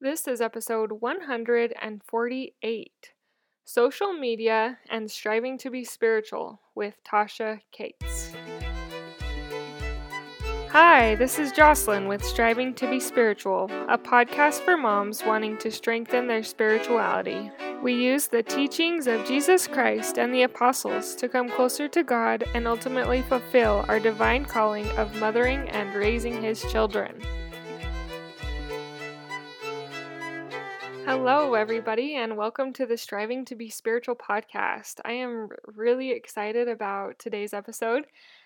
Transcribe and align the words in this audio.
This 0.00 0.28
is 0.28 0.40
episode 0.40 0.92
148 1.00 2.92
Social 3.64 4.12
Media 4.12 4.78
and 4.88 5.10
Striving 5.10 5.58
to 5.58 5.70
Be 5.70 5.82
Spiritual 5.82 6.60
with 6.76 6.94
Tasha 7.04 7.58
Cates. 7.72 8.32
Hi, 10.68 11.16
this 11.16 11.40
is 11.40 11.50
Jocelyn 11.50 12.06
with 12.06 12.24
Striving 12.24 12.74
to 12.74 12.88
Be 12.88 13.00
Spiritual, 13.00 13.68
a 13.88 13.98
podcast 13.98 14.60
for 14.60 14.76
moms 14.76 15.24
wanting 15.24 15.58
to 15.58 15.72
strengthen 15.72 16.28
their 16.28 16.44
spirituality. 16.44 17.50
We 17.82 17.94
use 17.94 18.28
the 18.28 18.44
teachings 18.44 19.08
of 19.08 19.26
Jesus 19.26 19.66
Christ 19.66 20.16
and 20.16 20.32
the 20.32 20.44
apostles 20.44 21.16
to 21.16 21.28
come 21.28 21.50
closer 21.50 21.88
to 21.88 22.04
God 22.04 22.44
and 22.54 22.68
ultimately 22.68 23.22
fulfill 23.22 23.84
our 23.88 23.98
divine 23.98 24.44
calling 24.44 24.86
of 24.90 25.18
mothering 25.18 25.68
and 25.70 25.92
raising 25.96 26.40
His 26.40 26.62
children. 26.70 27.20
Hello, 31.08 31.54
everybody, 31.54 32.16
and 32.16 32.36
welcome 32.36 32.70
to 32.74 32.84
the 32.84 32.98
Striving 32.98 33.46
to 33.46 33.56
Be 33.56 33.70
Spiritual 33.70 34.14
podcast. 34.14 35.00
I 35.06 35.12
am 35.12 35.48
really 35.64 36.10
excited 36.10 36.68
about 36.68 37.18
today's 37.18 37.54
episode 37.54 38.04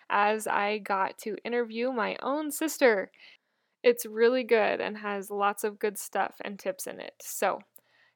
as 0.08 0.46
I 0.46 0.78
got 0.78 1.18
to 1.22 1.36
interview 1.44 1.90
my 1.90 2.16
own 2.22 2.52
sister. 2.52 3.10
It's 3.82 4.06
really 4.06 4.44
good 4.44 4.80
and 4.80 4.96
has 4.98 5.28
lots 5.28 5.64
of 5.64 5.80
good 5.80 5.98
stuff 5.98 6.36
and 6.44 6.56
tips 6.56 6.86
in 6.86 7.00
it. 7.00 7.14
So, 7.20 7.58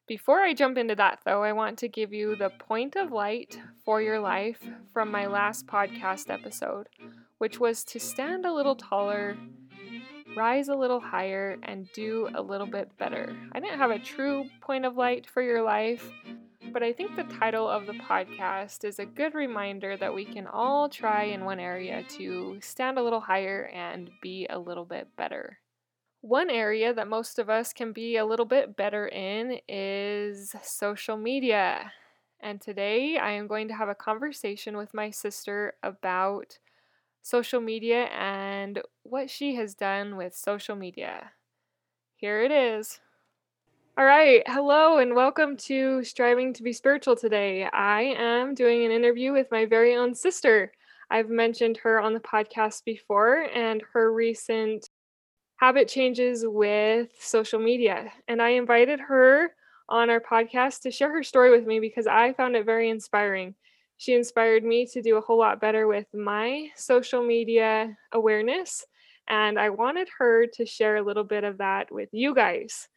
before 0.07 0.39
I 0.39 0.53
jump 0.53 0.77
into 0.77 0.95
that, 0.95 1.19
though, 1.25 1.43
I 1.43 1.51
want 1.51 1.77
to 1.79 1.89
give 1.89 2.13
you 2.13 2.37
the 2.37 2.51
point 2.51 2.95
of 2.95 3.11
light 3.11 3.59
for 3.83 4.01
your 4.01 4.21
life 4.21 4.63
from 4.93 5.11
my 5.11 5.25
last 5.25 5.67
podcast 5.67 6.29
episode, 6.29 6.87
which 7.37 7.59
was 7.59 7.83
to 7.83 7.99
stand 7.99 8.45
a 8.45 8.53
little 8.53 8.77
taller 8.77 9.35
rise 10.35 10.69
a 10.69 10.75
little 10.75 10.99
higher, 10.99 11.57
and 11.63 11.91
do 11.93 12.29
a 12.35 12.41
little 12.41 12.67
bit 12.67 12.89
better. 12.97 13.35
I 13.51 13.59
didn't 13.59 13.79
have 13.79 13.91
a 13.91 13.99
true 13.99 14.45
point 14.61 14.85
of 14.85 14.97
light 14.97 15.25
for 15.25 15.41
your 15.41 15.61
life, 15.61 16.09
but 16.73 16.83
I 16.83 16.93
think 16.93 17.15
the 17.15 17.23
title 17.23 17.67
of 17.67 17.85
the 17.85 17.93
podcast 17.93 18.83
is 18.83 18.99
a 18.99 19.05
good 19.05 19.33
reminder 19.33 19.97
that 19.97 20.13
we 20.13 20.25
can 20.25 20.47
all 20.47 20.89
try 20.89 21.23
in 21.23 21.45
one 21.45 21.59
area 21.59 22.03
to 22.17 22.57
stand 22.61 22.97
a 22.97 23.03
little 23.03 23.21
higher 23.21 23.69
and 23.73 24.09
be 24.21 24.47
a 24.49 24.59
little 24.59 24.85
bit 24.85 25.07
better. 25.15 25.59
One 26.21 26.49
area 26.49 26.93
that 26.93 27.07
most 27.07 27.39
of 27.39 27.49
us 27.49 27.73
can 27.73 27.93
be 27.93 28.17
a 28.17 28.25
little 28.25 28.45
bit 28.45 28.75
better 28.75 29.07
in 29.07 29.59
is 29.67 30.53
social 30.63 31.15
media. 31.15 31.93
And 32.39 32.59
today 32.59 33.17
I 33.17 33.31
am 33.31 33.47
going 33.47 33.67
to 33.69 33.73
have 33.73 33.89
a 33.89 33.95
conversation 33.95 34.77
with 34.77 34.93
my 34.93 35.09
sister 35.09 35.73
about 35.83 36.59
social 37.27 37.59
media 37.59 38.05
and 38.05 38.81
what 39.03 39.29
she 39.29 39.55
has 39.55 39.75
done 39.75 40.15
with 40.15 40.33
social 40.33 40.77
media. 40.77 41.29
Here 42.15 42.41
it 42.41 42.51
is. 42.51 43.01
All 43.97 44.05
right. 44.05 44.43
Hello 44.47 44.99
and 44.99 45.13
welcome 45.13 45.57
to 45.57 46.05
Striving 46.05 46.53
to 46.53 46.63
Be 46.63 46.71
Spiritual 46.71 47.17
today. 47.17 47.65
I 47.65 48.15
am 48.17 48.53
doing 48.53 48.85
an 48.85 48.91
interview 48.91 49.33
with 49.33 49.51
my 49.51 49.65
very 49.65 49.93
own 49.97 50.15
sister. 50.15 50.71
I've 51.11 51.29
mentioned 51.29 51.75
her 51.83 51.99
on 51.99 52.13
the 52.13 52.21
podcast 52.21 52.85
before 52.85 53.49
and 53.53 53.83
her 53.91 54.13
recent 54.13 54.89
habit 55.57 55.89
changes 55.89 56.45
with 56.47 57.09
social 57.19 57.59
media. 57.59 58.09
And 58.29 58.41
I 58.41 58.51
invited 58.51 59.01
her 59.01 59.51
on 59.89 60.09
our 60.09 60.21
podcast 60.21 60.79
to 60.83 60.91
share 60.91 61.11
her 61.11 61.23
story 61.23 61.51
with 61.51 61.67
me 61.67 61.81
because 61.81 62.07
I 62.07 62.31
found 62.31 62.55
it 62.55 62.65
very 62.65 62.89
inspiring. 62.89 63.53
She 63.97 64.13
inspired 64.13 64.63
me 64.63 64.85
to 64.87 65.01
do 65.01 65.17
a 65.17 65.21
whole 65.21 65.39
lot 65.39 65.59
better 65.59 65.87
with 65.87 66.05
my 66.13 66.69
social 66.75 67.23
media 67.23 67.97
awareness. 68.11 68.85
And 69.27 69.59
I 69.59 69.69
wanted 69.69 70.07
her 70.19 70.45
to 70.53 70.65
share 70.65 70.97
a 70.97 71.01
little 71.01 71.23
bit 71.23 71.43
of 71.43 71.57
that 71.57 71.91
with 71.91 72.09
you 72.11 72.33
guys. 72.33 72.87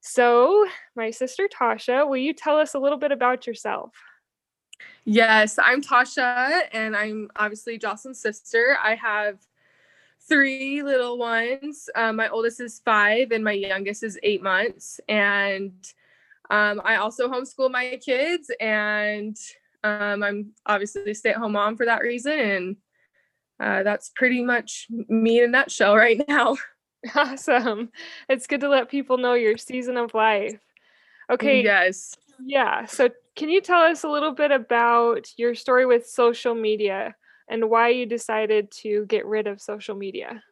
So, 0.00 0.66
my 0.94 1.10
sister 1.10 1.48
Tasha, 1.48 2.08
will 2.08 2.16
you 2.16 2.32
tell 2.32 2.58
us 2.58 2.74
a 2.74 2.78
little 2.78 2.98
bit 2.98 3.10
about 3.10 3.46
yourself? 3.46 3.92
Yes, 5.04 5.58
I'm 5.58 5.82
Tasha, 5.82 6.62
and 6.72 6.96
I'm 6.96 7.28
obviously 7.36 7.78
Jocelyn's 7.78 8.20
sister. 8.20 8.76
I 8.82 8.94
have 8.94 9.38
three 10.28 10.82
little 10.82 11.18
ones. 11.18 11.88
Um, 11.94 12.16
my 12.16 12.28
oldest 12.28 12.60
is 12.60 12.80
five, 12.84 13.32
and 13.32 13.42
my 13.42 13.52
youngest 13.52 14.02
is 14.02 14.18
eight 14.22 14.42
months. 14.42 15.00
And 15.08 15.72
um, 16.50 16.80
I 16.84 16.96
also 16.96 17.28
homeschool 17.28 17.70
my 17.70 17.98
kids, 18.04 18.50
and 18.60 19.36
um, 19.86 20.22
I'm 20.22 20.52
obviously 20.66 21.10
a 21.10 21.14
stay 21.14 21.30
at 21.30 21.36
home 21.36 21.52
mom 21.52 21.76
for 21.76 21.86
that 21.86 22.02
reason. 22.02 22.32
And 22.38 22.76
uh, 23.60 23.82
that's 23.82 24.10
pretty 24.14 24.42
much 24.42 24.86
me 24.90 25.38
in 25.38 25.44
a 25.44 25.48
nutshell 25.48 25.96
right 25.96 26.20
now. 26.28 26.56
Awesome. 27.14 27.90
It's 28.28 28.48
good 28.48 28.62
to 28.62 28.68
let 28.68 28.90
people 28.90 29.16
know 29.16 29.34
your 29.34 29.56
season 29.58 29.96
of 29.96 30.12
life. 30.12 30.58
Okay. 31.30 31.62
Yes. 31.62 32.16
Yeah. 32.44 32.86
So, 32.86 33.10
can 33.36 33.48
you 33.48 33.60
tell 33.60 33.82
us 33.82 34.02
a 34.02 34.08
little 34.08 34.32
bit 34.32 34.50
about 34.50 35.28
your 35.36 35.54
story 35.54 35.86
with 35.86 36.08
social 36.08 36.52
media 36.52 37.14
and 37.48 37.70
why 37.70 37.90
you 37.90 38.06
decided 38.06 38.72
to 38.82 39.06
get 39.06 39.24
rid 39.24 39.46
of 39.46 39.60
social 39.60 39.94
media? 39.94 40.42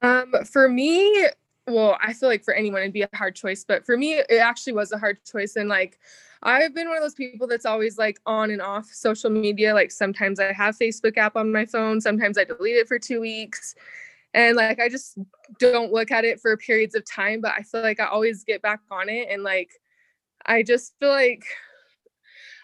Um, 0.00 0.32
for 0.50 0.66
me, 0.66 1.28
well, 1.66 1.98
I 2.00 2.12
feel 2.12 2.28
like 2.28 2.44
for 2.44 2.54
anyone 2.54 2.82
it'd 2.82 2.92
be 2.92 3.02
a 3.02 3.08
hard 3.14 3.34
choice, 3.34 3.64
but 3.66 3.84
for 3.84 3.96
me, 3.96 4.14
it 4.14 4.40
actually 4.40 4.74
was 4.74 4.92
a 4.92 4.98
hard 4.98 5.18
choice. 5.24 5.56
And 5.56 5.68
like, 5.68 5.98
I've 6.42 6.74
been 6.74 6.88
one 6.88 6.96
of 6.96 7.02
those 7.02 7.14
people 7.14 7.46
that's 7.46 7.66
always 7.66 7.98
like 7.98 8.20
on 8.26 8.50
and 8.50 8.62
off 8.62 8.86
social 8.86 9.30
media. 9.30 9.74
Like 9.74 9.90
sometimes 9.90 10.38
I 10.38 10.52
have 10.52 10.78
Facebook 10.78 11.16
app 11.16 11.36
on 11.36 11.52
my 11.52 11.66
phone, 11.66 12.00
sometimes 12.00 12.38
I 12.38 12.44
delete 12.44 12.76
it 12.76 12.88
for 12.88 12.98
two 12.98 13.20
weeks. 13.20 13.74
And 14.34 14.56
like 14.56 14.78
I 14.78 14.88
just 14.88 15.18
don't 15.58 15.92
look 15.92 16.10
at 16.10 16.24
it 16.24 16.40
for 16.40 16.56
periods 16.56 16.94
of 16.94 17.04
time, 17.04 17.40
but 17.40 17.52
I 17.56 17.62
feel 17.62 17.82
like 17.82 18.00
I 18.00 18.06
always 18.06 18.44
get 18.44 18.62
back 18.62 18.80
on 18.90 19.08
it. 19.08 19.28
And 19.30 19.42
like 19.42 19.70
I 20.44 20.62
just 20.62 20.94
feel 21.00 21.08
like 21.08 21.44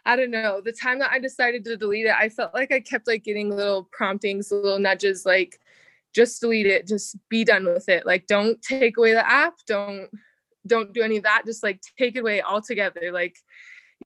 I 0.05 0.17
don't 0.17 0.31
know, 0.31 0.61
the 0.61 0.73
time 0.73 0.99
that 0.99 1.12
I 1.12 1.19
decided 1.19 1.65
to 1.65 1.77
delete 1.77 2.07
it, 2.07 2.15
I 2.19 2.29
felt 2.29 2.55
like 2.55 2.73
I 2.73 2.81
kept 2.81 3.07
like 3.07 3.25
getting 3.25 3.51
little 3.51 3.89
promptings, 3.93 4.51
little 4.51 4.79
nudges, 4.79 5.25
like 5.25 5.61
just 6.15 6.41
delete 6.41 6.67
it, 6.67 6.87
just 6.87 7.17
be 7.28 7.45
done 7.45 7.65
with 7.65 7.89
it. 7.89 8.06
Like 8.06 8.27
don't 8.27 8.61
take 8.62 8.97
away 8.97 9.12
the 9.12 9.28
app, 9.28 9.55
don't 9.67 10.09
don't 10.67 10.93
do 10.93 11.03
any 11.03 11.17
of 11.17 11.25
that 11.25 11.43
just 11.45 11.62
like 11.62 11.81
take 11.99 12.17
it 12.17 12.21
away 12.21 12.43
altogether. 12.43 13.11
Like 13.12 13.37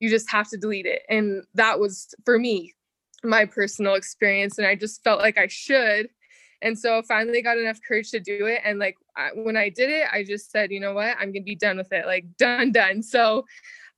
you 0.00 0.08
just 0.08 0.30
have 0.30 0.48
to 0.50 0.56
delete 0.56 0.86
it. 0.86 1.02
And 1.08 1.44
that 1.54 1.78
was 1.78 2.08
for 2.24 2.38
me 2.38 2.74
my 3.24 3.44
personal 3.44 3.94
experience 3.94 4.58
and 4.58 4.66
i 4.66 4.74
just 4.74 5.02
felt 5.02 5.20
like 5.20 5.38
i 5.38 5.46
should. 5.46 6.08
And 6.62 6.78
so 6.78 7.02
finally 7.02 7.42
got 7.42 7.58
enough 7.58 7.78
courage 7.86 8.10
to 8.12 8.20
do 8.20 8.46
it 8.46 8.60
and 8.64 8.78
like 8.78 8.96
I, 9.16 9.30
when 9.34 9.56
i 9.56 9.68
did 9.68 9.90
it 9.90 10.06
i 10.12 10.22
just 10.22 10.50
said 10.50 10.70
you 10.70 10.80
know 10.80 10.94
what? 10.94 11.16
I'm 11.18 11.32
gonna 11.32 11.42
be 11.42 11.56
done 11.56 11.76
with 11.76 11.92
it. 11.92 12.06
Like 12.06 12.24
done 12.38 12.72
done. 12.72 13.02
So 13.02 13.44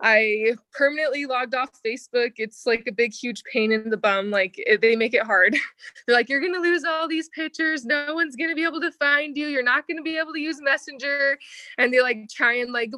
I 0.01 0.55
permanently 0.73 1.27
logged 1.27 1.55
off 1.55 1.71
Facebook. 1.85 2.33
It's 2.37 2.67
like 2.67 2.85
a 2.87 2.93
big, 2.93 3.13
huge 3.13 3.43
pain 3.53 3.73
in 3.73 3.91
the 3.91 3.97
bum. 3.97 4.31
Like 4.31 4.55
it, 4.59 4.81
they 4.81 4.95
make 4.95 5.15
it 5.15 5.25
hard. 5.25 5.57
They're 6.07 6.17
like, 6.17 6.29
you're 6.29 6.41
going 6.41 6.55
to 6.55 6.61
lose 6.61 6.85
all 6.85 7.09
these 7.09 7.29
pictures. 7.31 7.85
No 7.85 8.15
one's 8.15 8.37
going 8.37 8.51
to 8.51 8.57
be 8.57 8.65
able 8.65 8.81
to 8.81 8.93
find 8.93 9.37
you. 9.37 9.49
You're 9.49 9.63
not 9.63 9.87
going 9.89 9.97
to 9.97 10.03
be 10.03 10.17
able 10.17 10.33
to 10.35 10.41
use 10.41 10.61
Messenger. 10.61 11.39
And 11.79 11.93
they 11.93 12.01
like 12.01 12.29
try 12.31 12.55
and 12.55 12.73
like, 12.73 12.93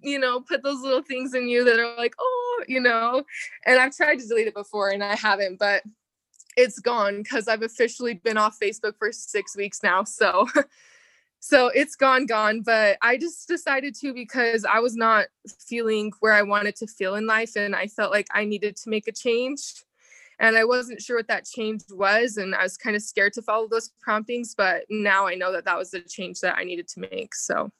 you 0.00 0.18
know, 0.18 0.40
put 0.40 0.62
those 0.62 0.80
little 0.80 1.02
things 1.02 1.34
in 1.34 1.48
you 1.48 1.64
that 1.64 1.80
are 1.80 1.96
like, 1.96 2.14
oh, 2.20 2.64
you 2.68 2.80
know. 2.80 3.24
And 3.66 3.80
I've 3.80 3.96
tried 3.96 4.20
to 4.20 4.26
delete 4.26 4.46
it 4.46 4.54
before 4.54 4.90
and 4.90 5.02
I 5.02 5.16
haven't, 5.16 5.58
but 5.58 5.82
it's 6.56 6.78
gone 6.78 7.22
because 7.22 7.48
I've 7.48 7.62
officially 7.62 8.14
been 8.14 8.38
off 8.38 8.58
Facebook 8.62 8.96
for 8.98 9.10
six 9.10 9.56
weeks 9.56 9.82
now. 9.82 10.04
So 10.04 10.46
so 11.44 11.66
it's 11.68 11.94
gone 11.94 12.24
gone 12.24 12.62
but 12.62 12.96
i 13.02 13.18
just 13.18 13.46
decided 13.46 13.94
to 13.94 14.14
because 14.14 14.64
i 14.64 14.78
was 14.78 14.96
not 14.96 15.26
feeling 15.68 16.10
where 16.20 16.32
i 16.32 16.40
wanted 16.40 16.74
to 16.74 16.86
feel 16.86 17.16
in 17.16 17.26
life 17.26 17.54
and 17.54 17.76
i 17.76 17.86
felt 17.86 18.10
like 18.10 18.26
i 18.32 18.46
needed 18.46 18.74
to 18.74 18.88
make 18.88 19.06
a 19.06 19.12
change 19.12 19.84
and 20.40 20.56
i 20.56 20.64
wasn't 20.64 21.00
sure 21.00 21.18
what 21.18 21.28
that 21.28 21.44
change 21.44 21.82
was 21.90 22.38
and 22.38 22.54
i 22.54 22.62
was 22.62 22.78
kind 22.78 22.96
of 22.96 23.02
scared 23.02 23.34
to 23.34 23.42
follow 23.42 23.68
those 23.68 23.90
promptings 24.00 24.54
but 24.56 24.84
now 24.88 25.26
i 25.26 25.34
know 25.34 25.52
that 25.52 25.66
that 25.66 25.76
was 25.76 25.90
the 25.90 26.00
change 26.00 26.40
that 26.40 26.56
i 26.56 26.64
needed 26.64 26.88
to 26.88 27.00
make 27.00 27.34
so. 27.34 27.70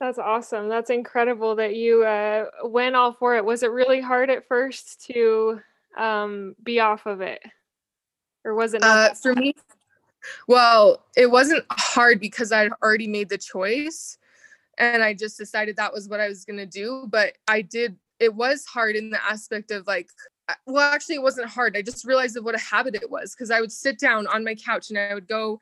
That's 0.00 0.18
awesome 0.18 0.68
that's 0.68 0.90
incredible 0.90 1.54
that 1.56 1.76
you 1.76 2.04
uh, 2.04 2.46
went 2.64 2.94
all 2.94 3.12
for 3.12 3.36
it. 3.36 3.44
Was 3.44 3.62
it 3.62 3.70
really 3.70 4.02
hard 4.02 4.28
at 4.28 4.46
first 4.48 5.06
to 5.06 5.60
um, 5.96 6.56
be 6.62 6.80
off 6.80 7.06
of 7.06 7.20
it? 7.22 7.40
Or 8.44 8.54
was 8.54 8.74
it 8.74 8.82
uh, 8.82 9.14
for 9.14 9.34
me 9.34 9.54
well, 10.48 11.04
it 11.16 11.30
wasn't 11.30 11.64
hard 11.70 12.20
because 12.20 12.52
I'd 12.52 12.72
already 12.82 13.06
made 13.06 13.28
the 13.28 13.38
choice 13.38 14.18
and 14.78 15.02
I 15.02 15.14
just 15.14 15.38
decided 15.38 15.76
that 15.76 15.92
was 15.92 16.08
what 16.08 16.20
I 16.20 16.28
was 16.28 16.44
going 16.44 16.58
to 16.58 16.66
do. 16.66 17.06
But 17.08 17.34
I 17.48 17.62
did, 17.62 17.96
it 18.18 18.34
was 18.34 18.64
hard 18.64 18.96
in 18.96 19.10
the 19.10 19.24
aspect 19.24 19.70
of 19.70 19.86
like, 19.86 20.08
uh, 20.48 20.54
well, 20.66 20.92
actually, 20.92 21.16
it 21.16 21.22
wasn't 21.22 21.48
hard. 21.48 21.76
I 21.76 21.82
just 21.82 22.04
realized 22.04 22.36
of 22.36 22.44
what 22.44 22.54
a 22.54 22.58
habit 22.58 22.94
it 22.94 23.10
was 23.10 23.34
because 23.34 23.50
I 23.50 23.60
would 23.60 23.72
sit 23.72 23.98
down 23.98 24.26
on 24.26 24.44
my 24.44 24.54
couch 24.54 24.90
and 24.90 24.98
I 24.98 25.14
would 25.14 25.28
go 25.28 25.60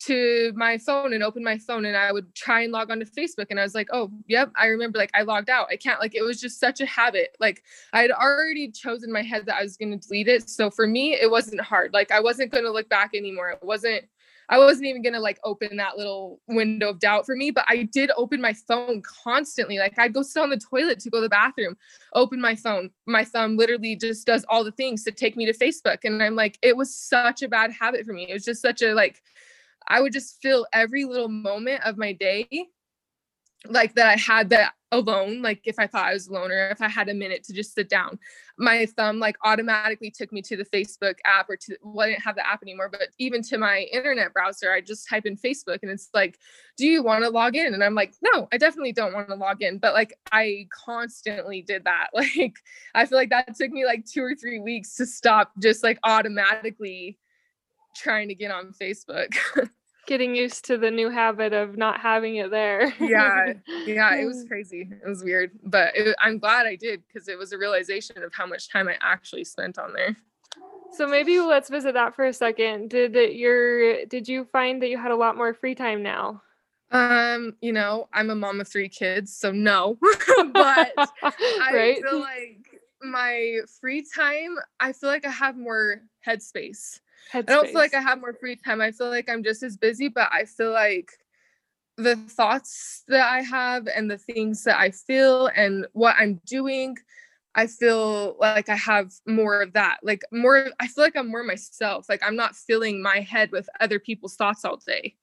to 0.00 0.52
my 0.54 0.78
phone 0.78 1.12
and 1.12 1.22
open 1.22 1.42
my 1.42 1.58
phone 1.58 1.84
and 1.84 1.96
I 1.96 2.12
would 2.12 2.34
try 2.34 2.62
and 2.62 2.72
log 2.72 2.90
onto 2.90 3.04
Facebook 3.04 3.46
and 3.50 3.58
I 3.58 3.64
was 3.64 3.74
like, 3.74 3.88
oh, 3.92 4.10
yep, 4.26 4.50
I 4.56 4.66
remember 4.66 4.98
like 4.98 5.10
I 5.14 5.22
logged 5.22 5.50
out. 5.50 5.68
I 5.70 5.76
can't 5.76 6.00
like 6.00 6.14
it 6.14 6.22
was 6.22 6.40
just 6.40 6.60
such 6.60 6.80
a 6.80 6.86
habit. 6.86 7.36
Like 7.40 7.62
I 7.92 8.02
had 8.02 8.10
already 8.10 8.70
chosen 8.70 9.12
my 9.12 9.22
head 9.22 9.46
that 9.46 9.56
I 9.56 9.62
was 9.62 9.76
going 9.76 9.98
to 9.98 10.08
delete 10.08 10.28
it. 10.28 10.48
So 10.48 10.70
for 10.70 10.86
me, 10.86 11.14
it 11.14 11.30
wasn't 11.30 11.60
hard. 11.60 11.92
Like 11.92 12.12
I 12.12 12.20
wasn't 12.20 12.52
going 12.52 12.64
to 12.64 12.70
look 12.70 12.88
back 12.88 13.10
anymore. 13.14 13.50
It 13.50 13.62
wasn't 13.62 14.04
I 14.50 14.58
wasn't 14.58 14.86
even 14.86 15.02
gonna 15.02 15.20
like 15.20 15.38
open 15.44 15.76
that 15.76 15.98
little 15.98 16.40
window 16.48 16.90
of 16.90 17.00
doubt 17.00 17.26
for 17.26 17.36
me, 17.36 17.50
but 17.50 17.66
I 17.68 17.82
did 17.82 18.10
open 18.16 18.40
my 18.40 18.54
phone 18.54 19.02
constantly. 19.02 19.78
Like 19.78 19.98
I'd 19.98 20.14
go 20.14 20.22
sit 20.22 20.42
on 20.42 20.48
the 20.48 20.56
toilet 20.56 21.00
to 21.00 21.10
go 21.10 21.18
to 21.18 21.22
the 21.22 21.28
bathroom, 21.28 21.76
open 22.14 22.40
my 22.40 22.54
phone. 22.54 22.90
My 23.06 23.24
thumb 23.24 23.58
literally 23.58 23.94
just 23.94 24.26
does 24.26 24.46
all 24.48 24.64
the 24.64 24.72
things 24.72 25.04
to 25.04 25.12
take 25.12 25.36
me 25.36 25.44
to 25.44 25.52
Facebook. 25.52 25.98
And 26.04 26.22
I'm 26.22 26.34
like, 26.34 26.58
it 26.62 26.76
was 26.76 26.94
such 26.94 27.42
a 27.42 27.48
bad 27.48 27.72
habit 27.72 28.06
for 28.06 28.14
me. 28.14 28.26
It 28.30 28.32
was 28.32 28.44
just 28.44 28.62
such 28.62 28.80
a 28.80 28.94
like, 28.94 29.22
I 29.88 30.00
would 30.00 30.12
just 30.12 30.40
fill 30.42 30.66
every 30.72 31.04
little 31.04 31.28
moment 31.28 31.82
of 31.84 31.96
my 31.96 32.12
day 32.12 32.68
like 33.66 33.94
that 33.94 34.06
I 34.06 34.16
had 34.16 34.50
that 34.50 34.74
alone, 34.92 35.42
like 35.42 35.60
if 35.64 35.78
I 35.78 35.86
thought 35.86 36.06
I 36.06 36.12
was 36.12 36.28
alone 36.28 36.50
or 36.50 36.70
if 36.70 36.80
I 36.80 36.88
had 36.88 37.08
a 37.08 37.14
minute 37.14 37.42
to 37.44 37.52
just 37.52 37.74
sit 37.74 37.88
down, 37.88 38.18
my 38.56 38.86
thumb 38.86 39.18
like 39.18 39.36
automatically 39.44 40.10
took 40.10 40.32
me 40.32 40.40
to 40.42 40.56
the 40.56 40.64
Facebook 40.64 41.16
app 41.24 41.50
or 41.50 41.56
to 41.56 41.76
well, 41.82 42.06
I 42.06 42.10
didn't 42.10 42.22
have 42.22 42.36
the 42.36 42.46
app 42.46 42.62
anymore, 42.62 42.88
but 42.88 43.08
even 43.18 43.42
to 43.44 43.58
my 43.58 43.80
internet 43.92 44.32
browser, 44.32 44.72
I 44.72 44.80
just 44.80 45.08
type 45.08 45.26
in 45.26 45.36
Facebook 45.36 45.80
and 45.82 45.90
it's 45.90 46.08
like, 46.14 46.38
do 46.76 46.86
you 46.86 47.02
want 47.02 47.24
to 47.24 47.30
log 47.30 47.56
in? 47.56 47.74
And 47.74 47.82
I'm 47.82 47.94
like, 47.94 48.14
no, 48.22 48.48
I 48.52 48.58
definitely 48.58 48.92
don't 48.92 49.12
want 49.12 49.28
to 49.28 49.34
log 49.34 49.60
in. 49.60 49.78
But 49.78 49.92
like 49.92 50.14
I 50.30 50.68
constantly 50.84 51.62
did 51.62 51.84
that. 51.84 52.08
Like 52.18 52.56
I 52.94 53.06
feel 53.06 53.16
like 53.16 53.30
that 53.30 53.56
took 53.56 53.70
me 53.70 53.86
like 53.86 54.04
two 54.04 54.22
or 54.22 54.34
three 54.34 54.60
weeks 54.60 54.96
to 54.96 55.06
stop 55.06 55.52
just 55.60 55.82
like 55.82 55.98
automatically 56.04 57.18
trying 57.96 58.28
to 58.28 58.34
get 58.34 58.50
on 58.50 58.72
Facebook. 58.72 59.34
getting 60.08 60.34
used 60.34 60.64
to 60.64 60.78
the 60.78 60.90
new 60.90 61.10
habit 61.10 61.52
of 61.52 61.76
not 61.76 62.00
having 62.00 62.36
it 62.36 62.50
there. 62.50 62.92
yeah, 62.98 63.52
yeah, 63.86 64.16
it 64.16 64.24
was 64.24 64.44
crazy. 64.48 64.88
It 64.90 65.06
was 65.06 65.22
weird, 65.22 65.50
but 65.62 65.94
it, 65.94 66.16
I'm 66.18 66.38
glad 66.38 66.66
I 66.66 66.74
did 66.74 67.02
because 67.06 67.28
it 67.28 67.38
was 67.38 67.52
a 67.52 67.58
realization 67.58 68.22
of 68.24 68.32
how 68.34 68.46
much 68.46 68.70
time 68.70 68.88
I 68.88 68.96
actually 69.02 69.44
spent 69.44 69.78
on 69.78 69.92
there. 69.92 70.16
So 70.90 71.06
maybe 71.06 71.38
let's 71.38 71.68
visit 71.68 71.92
that 71.94 72.16
for 72.16 72.24
a 72.24 72.32
second. 72.32 72.88
Did 72.88 73.14
your 73.34 74.06
did 74.06 74.26
you 74.26 74.46
find 74.46 74.82
that 74.82 74.88
you 74.88 74.96
had 74.96 75.12
a 75.12 75.16
lot 75.16 75.36
more 75.36 75.52
free 75.52 75.74
time 75.74 76.02
now? 76.02 76.42
Um, 76.90 77.54
you 77.60 77.74
know, 77.74 78.08
I'm 78.14 78.30
a 78.30 78.34
mom 78.34 78.62
of 78.62 78.66
three 78.66 78.88
kids, 78.88 79.36
so 79.36 79.52
no. 79.52 79.98
but 80.54 80.92
I 81.22 82.00
feel 82.02 82.18
like 82.18 82.80
my 83.02 83.58
free 83.78 84.04
time, 84.16 84.56
I 84.80 84.92
feel 84.92 85.10
like 85.10 85.26
I 85.26 85.30
have 85.30 85.56
more 85.56 86.00
headspace. 86.26 87.00
Headspace. 87.32 87.46
Don't 87.46 87.66
feel 87.66 87.74
like 87.74 87.94
I 87.94 88.00
have 88.00 88.20
more 88.20 88.34
free 88.34 88.56
time. 88.56 88.80
I 88.80 88.92
feel 88.92 89.08
like 89.08 89.28
I'm 89.28 89.42
just 89.42 89.62
as 89.62 89.76
busy, 89.76 90.08
but 90.08 90.28
I 90.32 90.44
feel 90.44 90.72
like 90.72 91.10
the 91.98 92.16
thoughts 92.16 93.02
that 93.08 93.28
I 93.28 93.42
have 93.42 93.88
and 93.88 94.10
the 94.10 94.18
things 94.18 94.62
that 94.64 94.78
I 94.78 94.92
feel 94.92 95.48
and 95.48 95.86
what 95.92 96.14
I'm 96.18 96.40
doing, 96.46 96.96
I 97.56 97.66
feel 97.66 98.36
like 98.38 98.68
I 98.68 98.76
have 98.76 99.12
more 99.26 99.60
of 99.62 99.72
that. 99.72 99.98
Like 100.02 100.22
more 100.30 100.68
I 100.80 100.86
feel 100.86 101.04
like 101.04 101.16
I'm 101.16 101.30
more 101.30 101.42
myself. 101.42 102.08
Like 102.08 102.22
I'm 102.24 102.36
not 102.36 102.54
filling 102.54 103.02
my 103.02 103.20
head 103.20 103.50
with 103.50 103.68
other 103.80 103.98
people's 103.98 104.36
thoughts 104.36 104.64
all 104.64 104.76
day. 104.76 105.16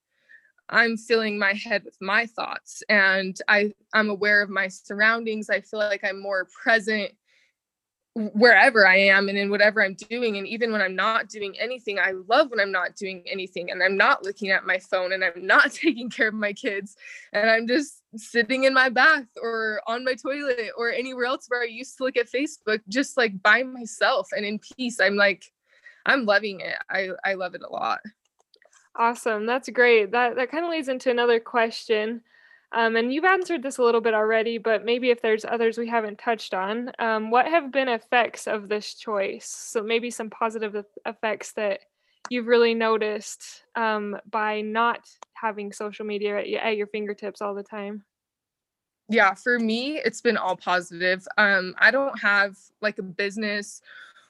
I'm 0.70 0.98
filling 0.98 1.40
my 1.40 1.54
head 1.54 1.84
with 1.86 1.96
my 2.02 2.26
thoughts 2.26 2.84
and 2.90 3.40
I 3.48 3.72
I'm 3.94 4.10
aware 4.10 4.42
of 4.42 4.50
my 4.50 4.68
surroundings. 4.68 5.50
I 5.50 5.62
feel 5.62 5.80
like 5.80 6.04
I'm 6.04 6.22
more 6.22 6.48
present 6.62 7.12
wherever 8.16 8.88
I 8.88 8.96
am 8.96 9.28
and 9.28 9.38
in 9.38 9.50
whatever 9.50 9.84
I'm 9.84 9.96
doing. 9.96 10.38
And 10.38 10.48
even 10.48 10.72
when 10.72 10.82
I'm 10.82 10.96
not 10.96 11.28
doing 11.28 11.54
anything, 11.60 12.00
I 12.00 12.12
love 12.12 12.50
when 12.50 12.62
I'm 12.62 12.72
not 12.72 12.96
doing 12.96 13.24
anything 13.30 13.72
and 13.72 13.84
I'm 13.84 13.98
not 13.98 14.24
looking 14.24 14.52
at 14.52 14.66
my 14.66 14.80
phone 14.80 15.12
and 15.12 15.24
I'm 15.24 15.46
not 15.46 15.72
taking 15.74 16.10
care 16.10 16.30
of 16.30 16.34
my 16.34 16.54
kids 16.54 16.96
and 17.34 17.50
I'm 17.50 17.68
just 17.68 18.02
sitting 18.16 18.64
in 18.64 18.74
my 18.74 18.88
bath 18.88 19.26
or 19.42 19.82
on 19.86 20.06
my 20.06 20.14
toilet 20.14 20.72
or 20.78 20.92
anywhere 20.92 21.26
else 21.26 21.46
where 21.50 21.62
I 21.62 21.66
used 21.66 21.98
to 21.98 22.06
look 22.06 22.16
at 22.16 22.32
Facebook, 22.32 22.80
just 22.88 23.18
like 23.18 23.42
by 23.44 23.64
myself 23.64 24.30
and 24.32 24.46
in 24.46 24.60
peace. 24.60 25.02
I'm 25.02 25.18
like, 25.18 25.52
I'm 26.06 26.26
loving 26.26 26.62
it. 26.62 26.78
I, 26.90 27.10
I 27.26 27.34
love 27.34 27.54
it 27.54 27.64
a 27.64 27.72
lot. 27.72 28.00
Awesome. 28.96 29.46
That's 29.46 29.68
great. 29.70 30.12
That 30.12 30.38
that 30.38 30.50
kind 30.50 30.64
of 30.64 30.72
leads 30.72 30.88
into 30.88 31.12
another 31.12 31.42
question. 31.42 32.22
Um, 32.72 32.96
and 32.96 33.14
you've 33.14 33.26
answered 33.26 33.64
this 33.64 33.78
a 33.78 33.84
little 33.84 34.02
bit 34.02 34.14
already, 34.14 34.58
but 34.58 34.84
maybe 34.84 35.10
if 35.10 35.22
there's 35.22 35.46
others 35.46 35.78
we 35.78 35.88
haven't 35.88 36.20
touched 36.20 36.54
on, 36.54 36.92
um, 37.00 37.32
what 37.32 37.48
have 37.48 37.72
been 37.72 37.88
effects 37.88 38.48
of 38.48 38.68
this 38.68 38.96
choice? 38.96 39.48
So 39.48 39.84
maybe 39.84 40.10
some 40.10 40.30
positive 40.30 40.76
effects 41.06 41.54
that 41.54 41.82
you've 42.30 42.48
really 42.48 42.74
noticed 42.74 43.64
um, 43.76 44.18
by 44.30 44.62
not 44.62 45.08
having 45.34 45.72
social 45.72 46.06
media 46.06 46.40
at, 46.40 46.48
at 46.48 46.78
your 46.78 46.88
fingertips 46.88 47.42
all 47.42 47.54
the 47.54 47.64
time. 47.64 48.04
Yeah, 49.08 49.36
for 49.36 49.60
me, 49.60 49.98
it's 50.04 50.22
been 50.22 50.38
all 50.38 50.58
positive. 50.58 51.28
Um, 51.38 51.76
I 51.78 51.92
don't 51.92 52.20
have 52.20 52.58
like 52.82 52.98
a 52.98 53.04
business 53.04 53.82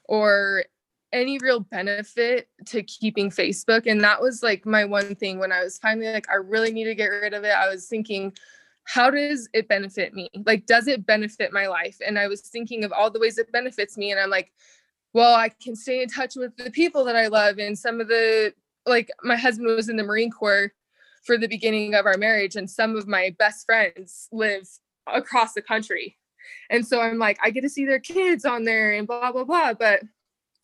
or 0.04 0.64
any 1.12 1.38
real 1.38 1.60
benefit 1.60 2.48
to 2.66 2.82
keeping 2.82 3.30
Facebook. 3.30 3.86
And 3.86 4.00
that 4.02 4.20
was 4.20 4.42
like 4.42 4.66
my 4.66 4.84
one 4.84 5.14
thing 5.14 5.38
when 5.38 5.52
I 5.52 5.62
was 5.62 5.78
finally 5.78 6.12
like, 6.12 6.28
I 6.30 6.36
really 6.36 6.72
need 6.72 6.84
to 6.84 6.94
get 6.94 7.06
rid 7.06 7.34
of 7.34 7.44
it. 7.44 7.54
I 7.54 7.68
was 7.68 7.86
thinking, 7.86 8.32
how 8.84 9.10
does 9.10 9.48
it 9.52 9.68
benefit 9.68 10.14
me? 10.14 10.30
Like, 10.44 10.66
does 10.66 10.86
it 10.86 11.06
benefit 11.06 11.52
my 11.52 11.66
life? 11.66 11.98
And 12.06 12.18
I 12.18 12.28
was 12.28 12.42
thinking 12.42 12.84
of 12.84 12.92
all 12.92 13.10
the 13.10 13.18
ways 13.18 13.38
it 13.38 13.50
benefits 13.52 13.96
me. 13.96 14.10
And 14.10 14.20
I'm 14.20 14.30
like, 14.30 14.52
well, 15.12 15.34
I 15.34 15.48
can 15.48 15.74
stay 15.74 16.02
in 16.02 16.08
touch 16.08 16.36
with 16.36 16.56
the 16.56 16.70
people 16.70 17.04
that 17.04 17.16
I 17.16 17.28
love. 17.28 17.58
And 17.58 17.78
some 17.78 18.00
of 18.00 18.08
the, 18.08 18.52
like, 18.84 19.10
my 19.22 19.36
husband 19.36 19.68
was 19.68 19.88
in 19.88 19.96
the 19.96 20.04
Marine 20.04 20.30
Corps 20.30 20.72
for 21.24 21.36
the 21.36 21.48
beginning 21.48 21.94
of 21.94 22.06
our 22.06 22.16
marriage. 22.16 22.54
And 22.54 22.70
some 22.70 22.96
of 22.96 23.08
my 23.08 23.34
best 23.38 23.64
friends 23.66 24.28
live 24.30 24.68
across 25.06 25.54
the 25.54 25.62
country. 25.62 26.16
And 26.70 26.86
so 26.86 27.00
I'm 27.00 27.18
like, 27.18 27.38
I 27.42 27.50
get 27.50 27.62
to 27.62 27.68
see 27.68 27.86
their 27.86 27.98
kids 27.98 28.44
on 28.44 28.64
there 28.64 28.92
and 28.92 29.06
blah, 29.06 29.32
blah, 29.32 29.44
blah. 29.44 29.74
But 29.74 30.02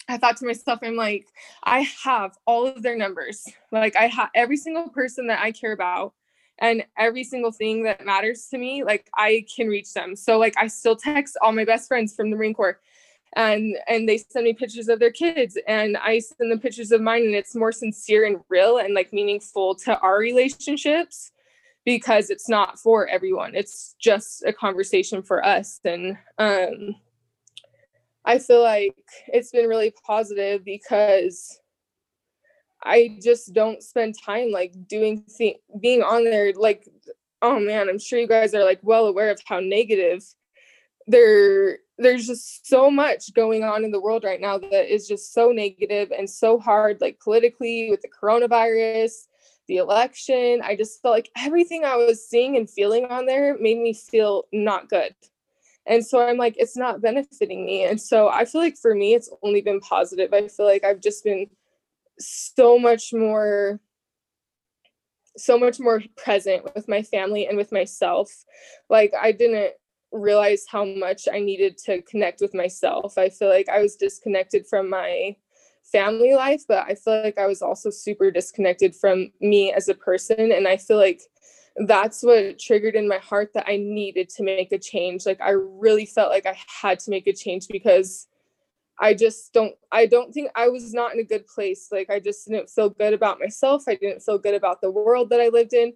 I 0.08 0.18
thought 0.18 0.36
to 0.38 0.46
myself, 0.46 0.80
I'm 0.82 0.96
like, 0.96 1.26
I 1.62 1.80
have 2.04 2.36
all 2.46 2.66
of 2.66 2.82
their 2.82 2.96
numbers. 2.96 3.46
Like 3.70 3.96
I 3.96 4.08
have 4.08 4.30
every 4.34 4.56
single 4.56 4.88
person 4.88 5.28
that 5.28 5.40
I 5.40 5.52
care 5.52 5.72
about 5.72 6.14
and 6.58 6.84
every 6.98 7.24
single 7.24 7.52
thing 7.52 7.84
that 7.84 8.04
matters 8.04 8.46
to 8.50 8.58
me, 8.58 8.84
like 8.84 9.08
I 9.16 9.44
can 9.54 9.68
reach 9.68 9.92
them. 9.94 10.14
So 10.16 10.38
like 10.38 10.54
I 10.56 10.66
still 10.66 10.96
text 10.96 11.36
all 11.40 11.52
my 11.52 11.64
best 11.64 11.88
friends 11.88 12.14
from 12.14 12.30
the 12.30 12.36
Marine 12.36 12.54
Corps 12.54 12.80
and 13.34 13.76
and 13.88 14.08
they 14.08 14.18
send 14.18 14.44
me 14.44 14.52
pictures 14.52 14.88
of 14.88 14.98
their 14.98 15.10
kids 15.10 15.56
and 15.66 15.96
I 15.96 16.18
send 16.18 16.50
them 16.52 16.60
pictures 16.60 16.92
of 16.92 17.00
mine 17.00 17.22
and 17.22 17.34
it's 17.34 17.54
more 17.54 17.72
sincere 17.72 18.26
and 18.26 18.40
real 18.48 18.78
and 18.78 18.94
like 18.94 19.12
meaningful 19.12 19.74
to 19.76 19.98
our 20.00 20.18
relationships 20.18 21.32
because 21.84 22.30
it's 22.30 22.48
not 22.48 22.78
for 22.78 23.08
everyone. 23.08 23.54
It's 23.54 23.96
just 23.98 24.44
a 24.44 24.52
conversation 24.52 25.22
for 25.22 25.44
us 25.44 25.80
and 25.84 26.18
um 26.38 26.96
I 28.24 28.38
feel 28.38 28.62
like 28.62 28.96
it's 29.28 29.50
been 29.50 29.68
really 29.68 29.92
positive 30.06 30.64
because 30.64 31.58
I 32.82 33.18
just 33.22 33.52
don't 33.52 33.82
spend 33.82 34.16
time 34.20 34.50
like 34.50 34.74
doing 34.88 35.24
th- 35.38 35.60
being 35.80 36.02
on 36.02 36.24
there 36.24 36.52
like 36.54 36.88
oh 37.42 37.58
man 37.58 37.88
I'm 37.88 37.98
sure 37.98 38.18
you 38.18 38.28
guys 38.28 38.54
are 38.54 38.64
like 38.64 38.80
well 38.82 39.06
aware 39.06 39.30
of 39.30 39.40
how 39.46 39.60
negative 39.60 40.24
there 41.06 41.78
there's 41.98 42.26
just 42.26 42.66
so 42.66 42.90
much 42.90 43.32
going 43.34 43.64
on 43.64 43.84
in 43.84 43.90
the 43.90 44.00
world 44.00 44.24
right 44.24 44.40
now 44.40 44.58
that 44.58 44.92
is 44.92 45.06
just 45.06 45.32
so 45.32 45.50
negative 45.50 46.12
and 46.16 46.28
so 46.28 46.58
hard 46.58 47.00
like 47.00 47.18
politically 47.20 47.90
with 47.90 48.00
the 48.02 48.08
coronavirus 48.08 49.12
the 49.68 49.76
election. 49.76 50.60
I 50.62 50.74
just 50.74 51.00
felt 51.00 51.14
like 51.14 51.30
everything 51.36 51.84
I 51.84 51.96
was 51.96 52.28
seeing 52.28 52.56
and 52.56 52.68
feeling 52.68 53.04
on 53.04 53.26
there 53.26 53.56
made 53.58 53.78
me 53.78 53.94
feel 53.94 54.44
not 54.52 54.88
good 54.88 55.14
and 55.86 56.04
so 56.04 56.20
i'm 56.20 56.36
like 56.36 56.54
it's 56.58 56.76
not 56.76 57.00
benefiting 57.00 57.64
me. 57.64 57.84
And 57.84 58.00
so 58.00 58.28
i 58.28 58.44
feel 58.44 58.60
like 58.60 58.76
for 58.76 58.94
me 58.94 59.14
it's 59.14 59.30
only 59.42 59.60
been 59.60 59.80
positive. 59.80 60.32
I 60.32 60.48
feel 60.48 60.66
like 60.66 60.84
i've 60.84 61.00
just 61.00 61.24
been 61.24 61.46
so 62.18 62.78
much 62.78 63.12
more 63.12 63.80
so 65.36 65.58
much 65.58 65.80
more 65.80 66.02
present 66.16 66.62
with 66.74 66.88
my 66.88 67.02
family 67.02 67.46
and 67.46 67.56
with 67.56 67.72
myself. 67.72 68.30
Like 68.90 69.12
i 69.20 69.32
didn't 69.32 69.72
realize 70.12 70.64
how 70.68 70.84
much 70.84 71.26
i 71.32 71.40
needed 71.40 71.78
to 71.78 72.02
connect 72.02 72.40
with 72.40 72.54
myself. 72.54 73.16
I 73.18 73.28
feel 73.28 73.48
like 73.48 73.68
i 73.68 73.80
was 73.80 73.96
disconnected 73.96 74.66
from 74.66 74.88
my 74.90 75.36
family 75.90 76.32
life 76.32 76.62
but 76.68 76.86
i 76.88 76.94
feel 76.94 77.22
like 77.22 77.36
i 77.36 77.46
was 77.46 77.60
also 77.60 77.90
super 77.90 78.30
disconnected 78.30 78.94
from 78.94 79.32
me 79.40 79.72
as 79.72 79.88
a 79.88 79.94
person. 79.94 80.52
And 80.52 80.68
i 80.68 80.76
feel 80.76 80.96
like 80.96 81.22
that's 81.76 82.22
what 82.22 82.58
triggered 82.58 82.94
in 82.94 83.08
my 83.08 83.18
heart 83.18 83.52
that 83.54 83.68
I 83.68 83.76
needed 83.76 84.28
to 84.30 84.42
make 84.42 84.72
a 84.72 84.78
change. 84.78 85.26
Like 85.26 85.40
I 85.40 85.50
really 85.50 86.06
felt 86.06 86.30
like 86.30 86.46
I 86.46 86.56
had 86.66 86.98
to 87.00 87.10
make 87.10 87.26
a 87.26 87.32
change 87.32 87.68
because 87.68 88.26
I 89.00 89.14
just 89.14 89.52
don't 89.52 89.74
I 89.90 90.06
don't 90.06 90.32
think 90.32 90.50
I 90.54 90.68
was 90.68 90.92
not 90.92 91.14
in 91.14 91.20
a 91.20 91.24
good 91.24 91.46
place. 91.46 91.88
Like 91.90 92.10
I 92.10 92.20
just 92.20 92.46
didn't 92.46 92.70
feel 92.70 92.90
good 92.90 93.14
about 93.14 93.40
myself. 93.40 93.84
I 93.88 93.94
didn't 93.94 94.22
feel 94.22 94.38
good 94.38 94.54
about 94.54 94.80
the 94.80 94.90
world 94.90 95.30
that 95.30 95.40
I 95.40 95.48
lived 95.48 95.72
in. 95.72 95.94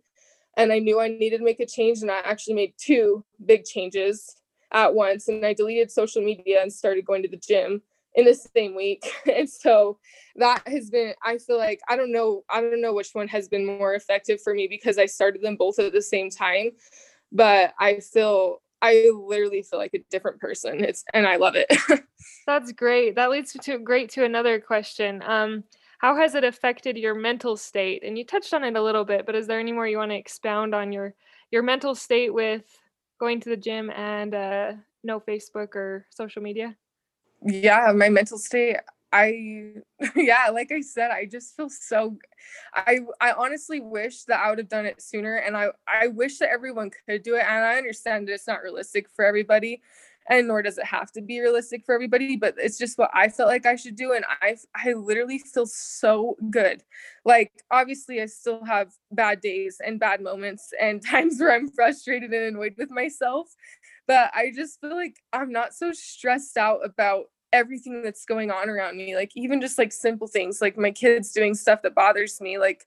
And 0.56 0.72
I 0.72 0.78
knew 0.78 1.00
I 1.00 1.08
needed 1.08 1.38
to 1.38 1.44
make 1.44 1.60
a 1.60 1.66
change 1.66 2.00
and 2.00 2.10
I 2.10 2.20
actually 2.20 2.54
made 2.54 2.72
two 2.78 3.24
big 3.44 3.64
changes 3.64 4.36
at 4.72 4.94
once 4.94 5.28
and 5.28 5.44
I 5.44 5.52
deleted 5.52 5.90
social 5.90 6.22
media 6.22 6.62
and 6.62 6.72
started 6.72 7.04
going 7.04 7.22
to 7.22 7.28
the 7.28 7.36
gym 7.36 7.82
in 8.16 8.24
the 8.24 8.34
same 8.34 8.74
week. 8.74 9.06
And 9.36 9.48
so 9.48 9.98
that 10.36 10.62
has 10.66 10.90
been, 10.90 11.14
I 11.22 11.38
feel 11.38 11.58
like, 11.58 11.80
I 11.88 11.96
don't 11.96 12.12
know, 12.12 12.42
I 12.50 12.60
don't 12.60 12.80
know 12.80 12.94
which 12.94 13.10
one 13.12 13.28
has 13.28 13.48
been 13.48 13.66
more 13.66 13.94
effective 13.94 14.40
for 14.42 14.54
me 14.54 14.66
because 14.66 14.98
I 14.98 15.06
started 15.06 15.42
them 15.42 15.56
both 15.56 15.78
at 15.78 15.92
the 15.92 16.02
same 16.02 16.30
time. 16.30 16.70
But 17.30 17.74
I 17.78 18.00
feel, 18.00 18.62
I 18.80 19.10
literally 19.14 19.62
feel 19.62 19.78
like 19.78 19.94
a 19.94 20.04
different 20.10 20.40
person. 20.40 20.82
It's, 20.82 21.04
and 21.12 21.26
I 21.26 21.36
love 21.36 21.54
it. 21.54 21.70
That's 22.46 22.72
great. 22.72 23.14
That 23.16 23.30
leads 23.30 23.52
to 23.52 23.78
great 23.78 24.10
to 24.10 24.24
another 24.24 24.60
question. 24.60 25.22
Um, 25.26 25.64
how 25.98 26.16
has 26.16 26.34
it 26.34 26.44
affected 26.44 26.96
your 26.96 27.14
mental 27.14 27.56
state? 27.56 28.02
And 28.04 28.16
you 28.16 28.24
touched 28.24 28.54
on 28.54 28.64
it 28.64 28.76
a 28.76 28.82
little 28.82 29.04
bit, 29.04 29.26
but 29.26 29.34
is 29.34 29.46
there 29.46 29.60
any 29.60 29.72
more 29.72 29.86
you 29.86 29.98
wanna 29.98 30.14
expound 30.14 30.74
on 30.74 30.92
your 30.92 31.14
your 31.50 31.62
mental 31.62 31.94
state 31.94 32.32
with 32.32 32.64
going 33.20 33.40
to 33.40 33.48
the 33.50 33.56
gym 33.56 33.90
and, 33.90 34.34
uh, 34.34 34.72
no 35.04 35.20
Facebook 35.20 35.74
or 35.74 36.06
social 36.10 36.42
media? 36.42 36.76
Yeah, 37.44 37.92
my 37.94 38.08
mental 38.08 38.38
state, 38.38 38.76
I 39.12 39.72
yeah, 40.16 40.48
like 40.52 40.72
I 40.72 40.80
said, 40.80 41.10
I 41.10 41.26
just 41.26 41.56
feel 41.56 41.68
so 41.70 42.16
I 42.74 43.00
I 43.20 43.32
honestly 43.32 43.80
wish 43.80 44.24
that 44.24 44.40
I 44.40 44.50
would 44.50 44.58
have 44.58 44.68
done 44.68 44.86
it 44.86 45.00
sooner 45.02 45.36
and 45.36 45.56
I 45.56 45.68
I 45.86 46.08
wish 46.08 46.38
that 46.38 46.50
everyone 46.50 46.90
could 47.08 47.22
do 47.22 47.36
it 47.36 47.44
and 47.48 47.64
I 47.64 47.76
understand 47.76 48.28
that 48.28 48.32
it's 48.34 48.46
not 48.46 48.62
realistic 48.62 49.08
for 49.14 49.24
everybody 49.24 49.82
and 50.28 50.48
nor 50.48 50.60
does 50.60 50.76
it 50.76 50.84
have 50.84 51.12
to 51.12 51.22
be 51.22 51.40
realistic 51.40 51.84
for 51.86 51.94
everybody 51.94 52.36
but 52.36 52.52
it's 52.58 52.78
just 52.78 52.98
what 52.98 53.10
i 53.14 53.28
felt 53.28 53.48
like 53.48 53.64
i 53.64 53.76
should 53.76 53.94
do 53.94 54.12
and 54.12 54.24
i 54.42 54.56
i 54.74 54.92
literally 54.92 55.38
feel 55.38 55.66
so 55.66 56.36
good. 56.50 56.82
Like 57.24 57.52
obviously 57.70 58.20
i 58.20 58.26
still 58.26 58.64
have 58.64 58.92
bad 59.12 59.40
days 59.40 59.78
and 59.84 60.00
bad 60.00 60.20
moments 60.20 60.72
and 60.80 61.00
times 61.06 61.38
where 61.40 61.52
i'm 61.52 61.68
frustrated 61.68 62.32
and 62.32 62.44
annoyed 62.56 62.74
with 62.76 62.90
myself 62.90 63.54
but 64.06 64.30
i 64.34 64.50
just 64.54 64.80
feel 64.80 64.94
like 64.94 65.16
i'm 65.32 65.50
not 65.52 65.74
so 65.74 65.92
stressed 65.92 66.56
out 66.56 66.80
about 66.84 67.26
everything 67.52 68.02
that's 68.02 68.24
going 68.24 68.50
on 68.50 68.68
around 68.68 68.96
me 68.96 69.14
like 69.14 69.30
even 69.34 69.60
just 69.60 69.78
like 69.78 69.92
simple 69.92 70.26
things 70.26 70.60
like 70.60 70.76
my 70.76 70.90
kids 70.90 71.32
doing 71.32 71.54
stuff 71.54 71.82
that 71.82 71.94
bothers 71.94 72.40
me 72.40 72.58
like 72.58 72.84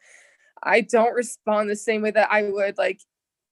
i 0.63 0.81
don't 0.81 1.13
respond 1.13 1.69
the 1.69 1.75
same 1.75 2.01
way 2.01 2.11
that 2.11 2.31
i 2.31 2.43
would 2.43 2.77
like 2.77 3.01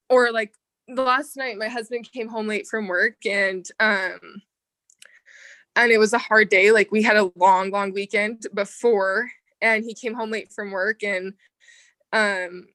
or 0.09 0.31
like 0.31 0.53
last 0.89 1.35
night 1.35 1.57
my 1.57 1.67
husband 1.67 2.09
came 2.11 2.27
home 2.27 2.47
late 2.47 2.67
from 2.67 2.87
work 2.87 3.25
and 3.25 3.67
um 3.79 4.41
and 5.75 5.91
it 5.91 5.97
was 5.97 6.13
a 6.13 6.17
hard 6.17 6.49
day 6.49 6.71
like 6.71 6.91
we 6.91 7.01
had 7.01 7.17
a 7.17 7.31
long 7.35 7.69
long 7.71 7.93
weekend 7.93 8.45
before 8.53 9.29
and 9.61 9.83
he 9.83 9.93
came 9.93 10.13
home 10.13 10.31
late 10.31 10.51
from 10.51 10.71
work 10.71 11.03
and 11.03 11.33
um 12.13 12.67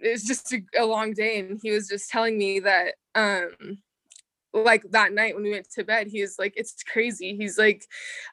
it 0.00 0.10
was 0.10 0.24
just 0.24 0.52
a, 0.52 0.60
a 0.78 0.84
long 0.84 1.12
day 1.12 1.38
and 1.38 1.58
he 1.62 1.70
was 1.70 1.88
just 1.88 2.10
telling 2.10 2.38
me 2.38 2.60
that 2.60 2.94
um 3.14 3.78
like 4.64 4.84
that 4.90 5.12
night 5.12 5.34
when 5.34 5.44
we 5.44 5.50
went 5.50 5.70
to 5.70 5.84
bed 5.84 6.06
he 6.06 6.26
like 6.38 6.54
it's 6.56 6.82
crazy. 6.82 7.36
He's 7.36 7.58
like 7.58 7.86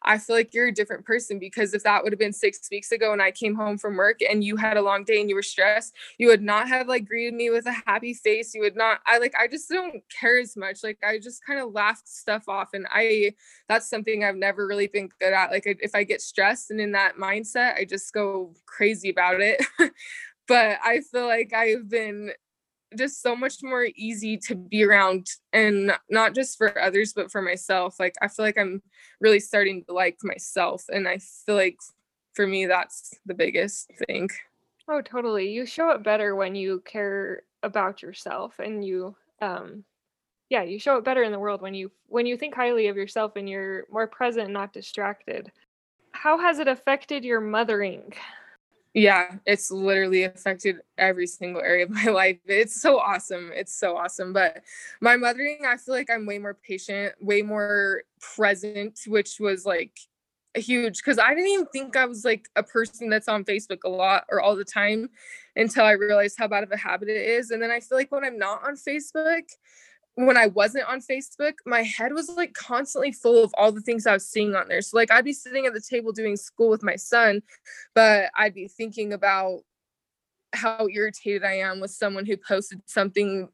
i 0.03 0.17
feel 0.17 0.36
like 0.36 0.53
you're 0.53 0.67
a 0.67 0.74
different 0.74 1.05
person 1.05 1.39
because 1.39 1.74
if 1.74 1.84
that 1.84 2.03
would 2.03 2.12
have 2.12 2.20
been 2.20 2.34
six 2.34 2.67
weeks 2.72 2.91
ago 2.91 3.13
and 3.13 3.22
i 3.22 3.32
came 3.32 3.55
home 3.55 3.77
from 3.77 3.96
work 3.96 4.20
and 4.27 4.44
you 4.44 4.55
had 4.55 4.77
a 4.77 4.82
long 4.82 5.03
day 5.03 5.20
and 5.20 5.29
you 5.29 5.36
were 5.36 5.41
stressed 5.44 5.94
you 6.17 6.27
would 6.27 6.41
not 6.41 6.67
have 6.67 6.88
like 6.88 7.08
greeted 7.08 7.34
me 7.34 7.50
with 7.50 7.65
a 7.65 7.75
happy 7.86 8.13
face. 8.13 8.53
You 8.53 8.62
would 8.62 8.75
not 8.75 9.00
i 9.05 9.17
like 9.17 9.34
i 9.39 9.48
just 9.48 9.70
don't 9.70 10.03
care 10.10 10.39
as 10.39 10.55
much. 10.55 10.84
Like 10.84 11.00
i 11.03 11.17
just 11.20 11.46
kind 11.46 11.60
of 11.60 11.72
laugh 11.74 12.01
stuff 12.05 12.48
off 12.48 12.70
and 12.74 12.88
i 12.91 13.34
that's 13.70 13.89
something 13.89 14.24
i've 14.24 14.36
never 14.36 14.67
really 14.67 14.88
been 14.88 15.10
good 15.20 15.34
at. 15.34 15.51
Like 15.51 15.63
if 15.65 15.96
i 15.96 16.03
get 16.03 16.22
stressed 16.22 16.72
and 16.72 16.79
in 16.79 16.91
that 16.94 17.15
mindset 17.17 17.75
i 17.75 17.86
just 17.86 18.13
go 18.13 18.53
crazy 18.65 19.10
about 19.10 19.41
it. 19.41 19.63
But 20.48 20.77
i 20.86 21.01
feel 21.01 21.25
like 21.25 21.53
i've 21.53 21.89
been 21.89 22.32
just 22.98 23.22
so 23.22 23.36
much 23.36 23.63
more 23.63 23.88
easy 23.96 24.38
to 24.38 24.56
be 24.56 24.84
around 24.84 25.27
and 25.54 25.92
not 26.10 26.36
just 26.36 26.58
for 26.58 26.80
others 26.82 27.13
but 27.13 27.32
for 27.32 27.42
myself 27.42 28.00
like 28.00 28.15
i 28.22 28.27
feel 28.27 28.46
like 28.46 28.58
i'm 28.58 28.82
really 29.20 29.39
starting 29.39 29.84
to 29.84 29.94
like 29.94 30.18
myself 30.24 30.84
and 30.89 31.08
i 31.08 31.18
feel 31.18 31.56
like 31.56 31.77
for 32.34 32.46
me 32.46 32.65
that's 32.65 33.13
the 33.25 33.34
biggest 33.34 33.89
thing. 34.08 34.30
Oh 34.88 35.01
totally 35.01 35.50
you 35.50 35.65
show 35.65 35.92
it 35.92 36.04
better 36.04 36.36
when 36.36 36.54
you 36.54 36.82
care 36.86 37.44
about 37.63 38.01
yourself 38.01 38.60
and 38.60 38.86
you 38.86 39.15
um 39.42 39.84
yeah 40.50 40.62
you 40.62 40.77
show 40.77 40.98
it 40.98 41.04
better 41.04 41.24
in 41.24 41.32
the 41.32 41.39
world 41.39 41.62
when 41.62 41.74
you 41.74 41.92
when 42.08 42.25
you 42.25 42.38
think 42.38 42.54
highly 42.54 42.88
of 42.88 42.98
yourself 42.98 43.36
and 43.36 43.50
you're 43.50 43.86
more 43.92 44.06
present 44.06 44.51
not 44.51 44.74
distracted. 44.74 45.51
How 46.12 46.38
has 46.38 46.60
it 46.60 46.68
affected 46.68 47.25
your 47.25 47.42
mothering 47.42 48.13
yeah, 48.96 49.36
it's 49.46 49.70
literally 49.72 50.24
affected 50.24 50.78
every 50.98 51.28
single 51.28 51.62
area 51.62 51.84
of 51.84 51.90
my 52.06 52.06
life. 52.06 52.40
It's 52.46 52.82
so 52.82 52.98
awesome. 52.98 53.52
It's 53.54 53.78
so 53.78 53.98
awesome. 53.98 54.32
But 54.32 54.64
my 55.02 55.18
mothering, 55.18 55.60
I 55.68 55.75
feel 55.75 55.94
like 55.94 56.10
I'm 56.10 56.25
way 56.25 56.40
more 56.40 56.54
patient, 56.54 57.14
way 57.20 57.42
more 57.42 58.04
present, 58.36 59.02
which 59.06 59.38
was 59.40 59.66
like 59.66 59.92
huge 60.56 61.00
because 61.00 61.20
I 61.20 61.36
didn't 61.36 61.50
even 61.50 61.66
think 61.66 61.98
I 61.98 62.06
was 62.06 62.24
like 62.24 62.48
a 62.56 62.64
person 62.64 63.10
that's 63.10 63.28
on 63.28 63.44
Facebook 63.44 63.80
a 63.84 63.90
lot 63.90 64.24
or 64.32 64.40
all 64.40 64.56
the 64.56 64.64
time 64.64 65.10
until 65.58 65.84
I 65.84 65.92
realized 65.92 66.38
how 66.40 66.48
bad 66.48 66.64
of 66.64 66.72
a 66.72 66.78
habit 66.78 67.10
it 67.10 67.18
is. 67.18 67.52
And 67.52 67.62
then 67.62 67.72
I 67.72 67.82
feel 67.82 67.98
like 67.98 68.14
when 68.14 68.24
I'm 68.24 68.38
not 68.38 68.66
on 68.66 68.75
Facebook, 68.75 69.44
when 70.15 70.38
I 70.38 70.48
wasn't 70.48 70.89
on 70.89 71.01
Facebook, 71.01 71.55
my 71.65 71.84
head 71.84 72.13
was 72.13 72.29
like 72.29 72.53
constantly 72.53 73.12
full 73.12 73.43
of 73.43 73.53
all 73.57 73.72
the 73.72 73.81
things 73.81 74.07
I 74.07 74.13
was 74.13 74.27
seeing 74.27 74.55
on 74.55 74.67
there. 74.67 74.81
So 74.81 74.98
like 74.98 75.12
I'd 75.12 75.25
be 75.25 75.34
sitting 75.34 75.65
at 75.65 75.74
the 75.74 75.81
table 75.81 76.12
doing 76.12 76.38
school 76.38 76.69
with 76.69 76.84
my 76.84 76.95
son, 76.95 77.41
but 77.93 78.29
I'd 78.38 78.53
be 78.53 78.67
thinking 78.67 79.13
about 79.13 79.62
how 80.53 80.88
irritated 80.88 81.43
I 81.43 81.55
am 81.55 81.81
with 81.81 81.91
someone 81.91 82.25
who 82.25 82.38
posted 82.38 82.81
something 82.86 83.50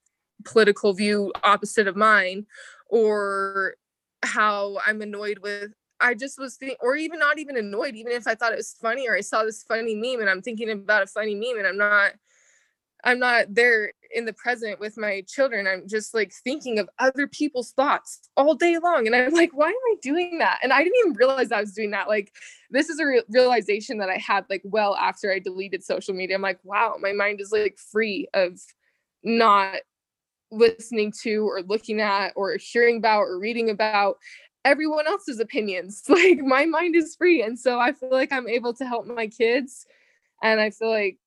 political 0.45 0.93
view 0.93 1.31
opposite 1.43 1.87
of 1.87 1.95
mine 1.95 2.45
or 2.87 3.75
how 4.23 4.77
I'm 4.85 5.01
annoyed 5.01 5.39
with 5.39 5.71
I 6.01 6.15
just 6.15 6.39
was 6.39 6.55
thinking, 6.55 6.77
or 6.81 6.95
even 6.95 7.19
not 7.19 7.37
even 7.37 7.57
annoyed, 7.57 7.95
even 7.95 8.11
if 8.11 8.27
I 8.27 8.33
thought 8.33 8.53
it 8.53 8.57
was 8.57 8.75
funny 8.81 9.07
or 9.07 9.15
I 9.15 9.21
saw 9.21 9.43
this 9.43 9.63
funny 9.63 9.93
meme 9.93 10.19
and 10.19 10.29
I'm 10.29 10.41
thinking 10.41 10.69
about 10.71 11.03
a 11.03 11.07
funny 11.07 11.35
meme 11.35 11.59
and 11.59 11.67
I'm 11.67 11.77
not 11.77 12.13
I'm 13.03 13.19
not 13.19 13.53
there 13.53 13.93
in 14.13 14.25
the 14.25 14.33
present 14.33 14.79
with 14.79 14.97
my 14.97 15.23
children. 15.27 15.67
I'm 15.67 15.87
just 15.87 16.13
like 16.13 16.33
thinking 16.43 16.79
of 16.79 16.89
other 16.99 17.27
people's 17.27 17.71
thoughts 17.71 18.29
all 18.35 18.55
day 18.55 18.77
long. 18.77 19.07
And 19.07 19.15
I'm 19.15 19.33
like, 19.33 19.51
why 19.53 19.69
am 19.69 19.73
I 19.73 19.95
doing 20.01 20.37
that? 20.39 20.59
And 20.61 20.73
I 20.73 20.83
didn't 20.83 20.99
even 20.99 21.13
realize 21.13 21.51
I 21.51 21.61
was 21.61 21.73
doing 21.73 21.91
that. 21.91 22.07
Like, 22.07 22.33
this 22.69 22.89
is 22.89 22.99
a 22.99 23.05
re- 23.05 23.23
realization 23.29 23.97
that 23.99 24.09
I 24.09 24.17
had 24.17 24.45
like 24.49 24.61
well 24.65 24.95
after 24.95 25.31
I 25.31 25.39
deleted 25.39 25.83
social 25.83 26.13
media. 26.13 26.35
I'm 26.35 26.41
like, 26.41 26.59
wow, 26.63 26.97
my 26.99 27.13
mind 27.13 27.41
is 27.41 27.51
like 27.51 27.77
free 27.77 28.27
of 28.33 28.59
not 29.23 29.77
listening 30.51 31.13
to 31.23 31.47
or 31.47 31.61
looking 31.61 32.01
at 32.01 32.33
or 32.35 32.57
hearing 32.57 32.97
about 32.97 33.21
or 33.21 33.39
reading 33.39 33.69
about 33.69 34.17
everyone 34.65 35.07
else's 35.07 35.39
opinions. 35.39 36.03
Like, 36.09 36.39
my 36.39 36.65
mind 36.65 36.95
is 36.95 37.15
free. 37.15 37.41
And 37.41 37.57
so 37.57 37.79
I 37.79 37.93
feel 37.93 38.11
like 38.11 38.31
I'm 38.31 38.47
able 38.47 38.73
to 38.75 38.85
help 38.85 39.07
my 39.07 39.27
kids. 39.27 39.85
And 40.43 40.59
I 40.59 40.71
feel 40.71 40.89
like 40.89 41.17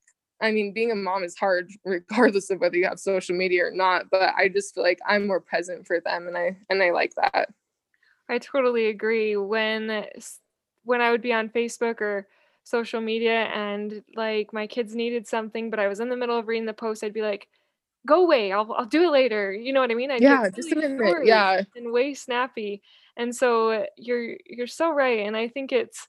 I 0.41 0.51
mean, 0.51 0.73
being 0.73 0.91
a 0.91 0.97
mom 0.97 1.25
is 1.25 1.37
hard 1.37 1.71
regardless 1.85 2.51
of 2.51 2.61
whether 2.61 2.77
you 2.77 2.87
have 2.87 2.99
social 2.99 3.37
media 3.37 3.67
or 3.67 3.71
not, 3.71 4.11
but 4.11 4.35
I 4.37 4.49
just 4.49 4.75
feel 4.75 4.85
like 4.85 4.99
I'm 5.07 5.27
more 5.27 5.41
present 5.41 5.87
for 5.87 6.01
them 6.01 6.27
and 6.27 6.37
I 6.37 6.57
and 6.71 6.83
I 6.83 6.91
like 6.91 7.15
that. 7.15 7.49
I 8.29 8.39
totally 8.39 8.87
agree. 8.87 9.37
When 9.37 10.07
when 10.85 11.01
I 11.01 11.11
would 11.11 11.23
be 11.23 11.33
on 11.33 11.49
Facebook 11.49 12.01
or 12.01 12.27
social 12.65 13.01
media 13.01 13.45
and 13.55 14.03
like 14.17 14.53
my 14.53 14.67
kids 14.67 14.95
needed 14.95 15.27
something, 15.27 15.71
but 15.71 15.79
I 15.79 15.89
was 15.89 16.01
in 16.01 16.09
the 16.09 16.17
middle 16.17 16.39
of 16.39 16.49
reading 16.49 16.67
the 16.67 16.73
post, 16.73 17.05
I'd 17.05 17.13
be 17.13 17.23
like, 17.23 17.49
"Go 18.07 18.23
away! 18.25 18.53
I'll 18.53 18.73
I'll 18.73 18.87
do 18.87 19.05
it 19.05 19.11
later." 19.11 19.53
You 19.53 19.73
know 19.73 19.81
what 19.81 19.91
I 19.91 19.95
mean? 19.95 20.11
I'd 20.11 20.23
yeah, 20.23 20.49
just 20.51 20.73
a 20.73 20.77
minute. 20.77 21.27
Yeah, 21.27 21.63
and 21.77 21.93
way 21.93 22.15
snappy. 22.15 22.83
And 23.17 23.35
so 23.35 23.87
you're 23.97 24.37
you're 24.47 24.67
so 24.67 24.91
right, 24.91 25.21
and 25.21 25.37
I 25.37 25.49
think 25.49 25.73
it's 25.73 26.09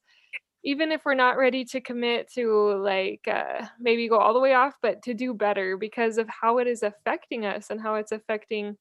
even 0.66 0.92
if 0.92 1.06
we're 1.06 1.14
not 1.14 1.38
ready 1.38 1.64
to 1.64 1.80
commit 1.80 2.30
to 2.34 2.76
like 2.82 3.26
uh, 3.32 3.66
maybe 3.80 4.10
go 4.10 4.18
all 4.18 4.34
the 4.34 4.40
way 4.40 4.54
off 4.54 4.74
but 4.82 5.02
to 5.04 5.14
do 5.14 5.34
better 5.34 5.78
because 5.78 6.18
of 6.18 6.28
how 6.28 6.58
it 6.58 6.68
is 6.68 6.84
affecting 6.84 7.46
us 7.46 7.70
and 7.70 7.80
how 7.80 7.96
it's 7.96 8.12
affecting 8.12 8.76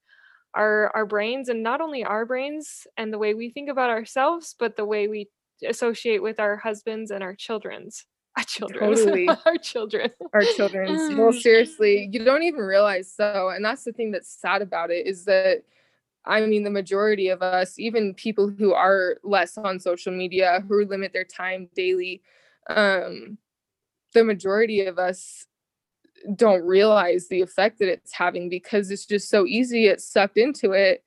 our 0.55 0.91
our 0.95 1.07
brains 1.07 1.49
and 1.49 1.63
not 1.63 1.81
only 1.81 2.03
our 2.03 2.25
brains 2.25 2.87
and 2.97 3.13
the 3.13 3.19
way 3.19 3.35
we 3.35 3.51
think 3.51 3.69
about 3.69 3.91
ourselves 3.91 4.57
but 4.59 4.77
the 4.77 4.85
way 4.85 5.07
we 5.07 5.29
associate 5.67 6.23
with 6.23 6.41
our 6.41 6.57
husbands 6.57 7.11
and 7.11 7.23
our 7.23 7.35
children's 7.35 8.07
our 8.37 8.43
children 8.43 8.81
totally. 8.81 9.29
our 9.47 9.57
children. 9.57 10.11
Our 10.33 10.43
children's. 10.43 11.15
Well 11.15 11.33
seriously 11.33 12.09
you 12.11 12.25
don't 12.25 12.43
even 12.43 12.63
realize 12.63 13.13
so 13.13 13.51
and 13.51 13.65
that's 13.65 13.85
the 13.85 13.93
thing 13.93 14.11
that's 14.11 14.41
sad 14.41 14.63
about 14.63 14.91
it 14.91 15.07
is 15.07 15.25
that 15.27 15.63
I 16.27 16.41
mean, 16.47 16.65
the 16.65 16.71
majority 16.71 17.29
of 17.29 17.43
us, 17.43 17.79
even 17.79 18.15
people 18.15 18.49
who 18.51 18.73
are 18.73 19.19
less 19.23 19.59
on 19.59 19.79
social 19.79 20.13
media, 20.13 20.65
who 20.67 20.85
limit 20.87 21.13
their 21.13 21.25
time 21.25 21.69
daily, 21.75 22.23
um, 22.69 23.39
the 24.15 24.25
majority 24.25 24.87
of 24.87 24.99
us 24.99 25.47
don't 26.35 26.63
realize 26.63 27.29
the 27.29 27.43
effect 27.43 27.79
that 27.79 27.91
it's 27.91 28.15
having 28.15 28.49
because 28.49 28.91
it's 28.91 29.05
just 29.05 29.29
so 29.29 29.45
easy 29.47 29.83
get 29.83 30.01
sucked 30.01 30.39
into 30.39 30.73
it 30.73 31.05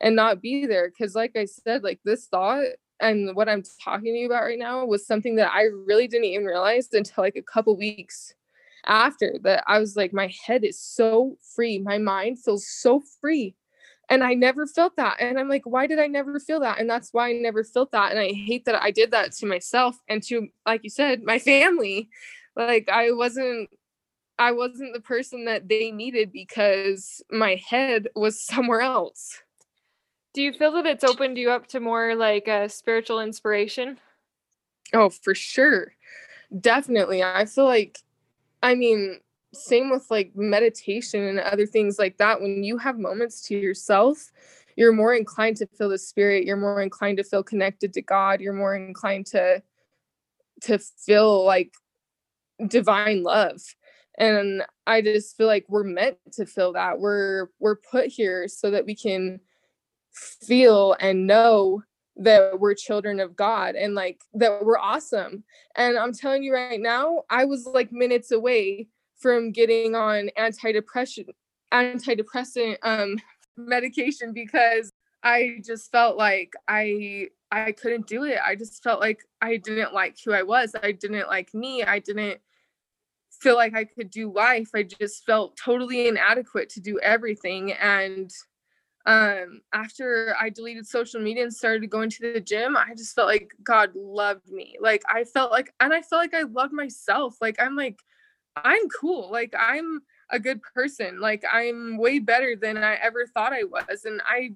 and 0.00 0.16
not 0.16 0.42
be 0.42 0.66
there. 0.66 0.88
Because, 0.88 1.14
like 1.14 1.36
I 1.36 1.44
said, 1.44 1.84
like 1.84 2.00
this 2.04 2.26
thought 2.26 2.64
and 3.00 3.36
what 3.36 3.48
I'm 3.48 3.62
talking 3.84 4.14
to 4.14 4.18
you 4.18 4.26
about 4.26 4.44
right 4.44 4.58
now 4.58 4.84
was 4.84 5.06
something 5.06 5.36
that 5.36 5.52
I 5.52 5.64
really 5.86 6.08
didn't 6.08 6.24
even 6.24 6.46
realize 6.46 6.88
until 6.92 7.22
like 7.22 7.36
a 7.36 7.42
couple 7.42 7.76
weeks 7.76 8.34
after 8.86 9.34
that. 9.42 9.64
I 9.66 9.78
was 9.78 9.96
like, 9.96 10.12
my 10.12 10.32
head 10.44 10.64
is 10.64 10.80
so 10.80 11.36
free, 11.54 11.78
my 11.78 11.98
mind 11.98 12.42
feels 12.42 12.66
so 12.66 13.02
free 13.20 13.54
and 14.08 14.22
I 14.22 14.34
never 14.34 14.66
felt 14.66 14.96
that. 14.96 15.16
And 15.20 15.38
I'm 15.38 15.48
like, 15.48 15.62
why 15.64 15.86
did 15.86 15.98
I 15.98 16.06
never 16.06 16.38
feel 16.38 16.60
that? 16.60 16.78
And 16.78 16.88
that's 16.88 17.12
why 17.12 17.30
I 17.30 17.32
never 17.32 17.64
felt 17.64 17.92
that. 17.92 18.10
And 18.12 18.20
I 18.20 18.32
hate 18.32 18.64
that 18.66 18.80
I 18.80 18.90
did 18.90 19.10
that 19.10 19.32
to 19.32 19.46
myself 19.46 19.96
and 20.08 20.22
to, 20.24 20.48
like 20.64 20.84
you 20.84 20.90
said, 20.90 21.22
my 21.24 21.38
family. 21.38 22.08
Like 22.54 22.88
I 22.88 23.12
wasn't, 23.12 23.68
I 24.38 24.52
wasn't 24.52 24.94
the 24.94 25.00
person 25.00 25.44
that 25.46 25.68
they 25.68 25.90
needed 25.90 26.32
because 26.32 27.22
my 27.30 27.60
head 27.68 28.08
was 28.14 28.40
somewhere 28.40 28.80
else. 28.80 29.42
Do 30.34 30.42
you 30.42 30.52
feel 30.52 30.72
that 30.72 30.86
it's 30.86 31.04
opened 31.04 31.38
you 31.38 31.50
up 31.50 31.66
to 31.68 31.80
more 31.80 32.14
like 32.14 32.46
a 32.46 32.68
spiritual 32.68 33.20
inspiration? 33.20 33.98
Oh, 34.92 35.10
for 35.10 35.34
sure. 35.34 35.92
definitely. 36.60 37.22
I 37.22 37.44
feel 37.46 37.64
like, 37.64 38.00
I 38.62 38.74
mean, 38.74 39.20
same 39.56 39.90
with 39.90 40.06
like 40.10 40.32
meditation 40.34 41.24
and 41.24 41.40
other 41.40 41.66
things 41.66 41.98
like 41.98 42.18
that. 42.18 42.40
When 42.40 42.62
you 42.62 42.78
have 42.78 42.98
moments 42.98 43.40
to 43.48 43.58
yourself, 43.58 44.30
you're 44.76 44.92
more 44.92 45.14
inclined 45.14 45.56
to 45.58 45.66
feel 45.66 45.88
the 45.88 45.98
spirit. 45.98 46.44
You're 46.44 46.56
more 46.56 46.82
inclined 46.82 47.18
to 47.18 47.24
feel 47.24 47.42
connected 47.42 47.92
to 47.94 48.02
God. 48.02 48.40
You're 48.40 48.52
more 48.52 48.74
inclined 48.74 49.26
to 49.26 49.62
to 50.62 50.78
feel 50.78 51.44
like 51.44 51.74
divine 52.66 53.22
love 53.22 53.60
and 54.16 54.62
i 54.86 55.02
just 55.02 55.36
feel 55.36 55.46
like 55.46 55.66
we're 55.68 55.84
meant 55.84 56.16
to 56.32 56.46
feel 56.46 56.72
that 56.72 56.98
we're 56.98 57.48
we're 57.58 57.76
put 57.76 58.06
here 58.06 58.48
so 58.48 58.70
that 58.70 58.86
we 58.86 58.94
can 58.94 59.38
feel 60.16 60.96
and 61.00 61.26
know 61.26 61.82
that 62.16 62.58
we're 62.58 62.74
children 62.74 63.20
of 63.20 63.36
God 63.36 63.74
and 63.74 63.94
like 63.94 64.20
that 64.34 64.64
we're 64.64 64.78
awesome. 64.78 65.44
And 65.76 65.98
I'm 65.98 66.12
telling 66.12 66.42
you 66.42 66.54
right 66.54 66.80
now, 66.80 67.24
I 67.28 67.44
was 67.44 67.66
like 67.66 67.92
minutes 67.92 68.32
away 68.32 68.88
from 69.18 69.52
getting 69.52 69.94
on 69.94 70.30
antidepressant 70.38 71.28
antidepressant 71.72 72.76
um 72.82 73.16
medication 73.56 74.32
because 74.32 74.90
I 75.22 75.58
just 75.64 75.90
felt 75.90 76.16
like 76.16 76.52
I 76.68 77.28
I 77.50 77.72
couldn't 77.72 78.06
do 78.06 78.24
it. 78.24 78.38
I 78.44 78.54
just 78.54 78.82
felt 78.82 79.00
like 79.00 79.24
I 79.40 79.56
didn't 79.56 79.94
like 79.94 80.16
who 80.24 80.32
I 80.32 80.42
was. 80.42 80.74
I 80.82 80.92
didn't 80.92 81.28
like 81.28 81.54
me. 81.54 81.82
I 81.82 81.98
didn't 81.98 82.40
feel 83.40 83.56
like 83.56 83.74
I 83.74 83.84
could 83.84 84.10
do 84.10 84.32
life. 84.32 84.70
I 84.74 84.82
just 84.82 85.24
felt 85.24 85.56
totally 85.56 86.08
inadequate 86.08 86.68
to 86.70 86.80
do 86.80 86.98
everything 87.00 87.72
and 87.72 88.30
um 89.06 89.60
after 89.72 90.34
i 90.40 90.50
deleted 90.50 90.84
social 90.84 91.20
media 91.20 91.44
and 91.44 91.54
started 91.54 91.88
going 91.88 92.10
to 92.10 92.32
the 92.32 92.40
gym 92.40 92.76
i 92.76 92.92
just 92.96 93.14
felt 93.14 93.28
like 93.28 93.52
god 93.62 93.90
loved 93.94 94.50
me 94.50 94.76
like 94.80 95.02
i 95.08 95.22
felt 95.22 95.52
like 95.52 95.72
and 95.78 95.94
i 95.94 96.02
felt 96.02 96.20
like 96.20 96.34
i 96.34 96.42
loved 96.42 96.72
myself 96.72 97.36
like 97.40 97.56
i'm 97.60 97.76
like 97.76 98.00
i'm 98.56 98.88
cool 98.88 99.30
like 99.30 99.54
i'm 99.58 100.00
a 100.30 100.38
good 100.38 100.60
person 100.74 101.20
like 101.20 101.44
i'm 101.52 101.96
way 101.98 102.18
better 102.18 102.56
than 102.56 102.76
i 102.76 102.94
ever 102.96 103.26
thought 103.26 103.52
i 103.52 103.62
was 103.64 104.04
and 104.04 104.20
i 104.26 104.50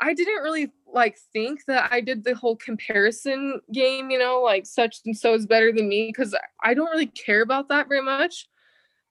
i 0.00 0.14
didn't 0.14 0.42
really 0.42 0.70
like 0.86 1.18
think 1.32 1.64
that 1.66 1.90
i 1.92 2.00
did 2.00 2.24
the 2.24 2.34
whole 2.34 2.56
comparison 2.56 3.60
game 3.72 4.10
you 4.10 4.18
know 4.18 4.40
like 4.40 4.66
such 4.66 4.98
and 5.04 5.16
so 5.16 5.34
is 5.34 5.46
better 5.46 5.72
than 5.72 5.88
me 5.88 6.08
because 6.08 6.34
i 6.62 6.72
don't 6.74 6.90
really 6.90 7.06
care 7.06 7.42
about 7.42 7.68
that 7.68 7.88
very 7.88 8.02
much 8.02 8.48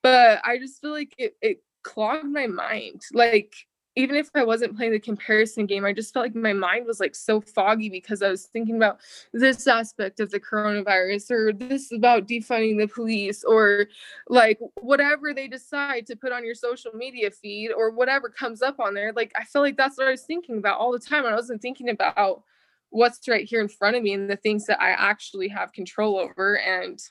but 0.02 0.40
i 0.44 0.58
just 0.58 0.80
feel 0.80 0.92
like 0.92 1.14
it, 1.18 1.36
it 1.40 1.62
clogged 1.82 2.26
my 2.26 2.46
mind 2.46 3.00
like 3.12 3.54
even 3.94 4.16
if 4.16 4.30
I 4.34 4.42
wasn't 4.42 4.76
playing 4.76 4.92
the 4.92 4.98
comparison 4.98 5.66
game, 5.66 5.84
I 5.84 5.92
just 5.92 6.14
felt 6.14 6.24
like 6.24 6.34
my 6.34 6.54
mind 6.54 6.86
was 6.86 6.98
like 6.98 7.14
so 7.14 7.40
foggy 7.40 7.90
because 7.90 8.22
I 8.22 8.30
was 8.30 8.46
thinking 8.46 8.76
about 8.76 9.00
this 9.32 9.66
aspect 9.66 10.18
of 10.20 10.30
the 10.30 10.40
coronavirus 10.40 11.30
or 11.30 11.52
this 11.52 11.92
about 11.92 12.26
defunding 12.26 12.78
the 12.78 12.88
police 12.88 13.44
or 13.44 13.86
like 14.28 14.58
whatever 14.80 15.34
they 15.34 15.46
decide 15.46 16.06
to 16.06 16.16
put 16.16 16.32
on 16.32 16.44
your 16.44 16.54
social 16.54 16.92
media 16.92 17.30
feed 17.30 17.70
or 17.70 17.90
whatever 17.90 18.30
comes 18.30 18.62
up 18.62 18.80
on 18.80 18.94
there. 18.94 19.12
Like 19.12 19.32
I 19.36 19.44
feel 19.44 19.60
like 19.60 19.76
that's 19.76 19.98
what 19.98 20.08
I 20.08 20.12
was 20.12 20.22
thinking 20.22 20.56
about 20.56 20.78
all 20.78 20.92
the 20.92 20.98
time. 20.98 21.26
I 21.26 21.34
wasn't 21.34 21.60
thinking 21.60 21.90
about 21.90 22.44
what's 22.88 23.26
right 23.28 23.46
here 23.46 23.60
in 23.60 23.68
front 23.68 23.96
of 23.96 24.02
me 24.02 24.14
and 24.14 24.28
the 24.28 24.36
things 24.36 24.66
that 24.66 24.80
I 24.80 24.90
actually 24.90 25.48
have 25.48 25.72
control 25.72 26.18
over. 26.18 26.58
And 26.58 27.02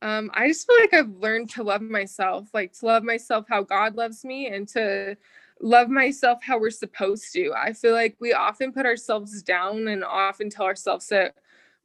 um, 0.00 0.32
I 0.34 0.48
just 0.48 0.66
feel 0.66 0.76
like 0.80 0.94
I've 0.94 1.16
learned 1.16 1.50
to 1.50 1.62
love 1.62 1.80
myself, 1.80 2.48
like 2.52 2.72
to 2.80 2.86
love 2.86 3.04
myself 3.04 3.46
how 3.48 3.62
God 3.62 3.94
loves 3.94 4.24
me 4.24 4.48
and 4.48 4.66
to 4.68 5.16
love 5.62 5.88
myself 5.88 6.40
how 6.42 6.58
we're 6.58 6.70
supposed 6.70 7.32
to. 7.32 7.52
I 7.56 7.72
feel 7.72 7.92
like 7.92 8.16
we 8.20 8.32
often 8.32 8.72
put 8.72 8.84
ourselves 8.84 9.42
down 9.42 9.86
and 9.88 10.04
often 10.04 10.50
tell 10.50 10.66
ourselves 10.66 11.06
that 11.08 11.36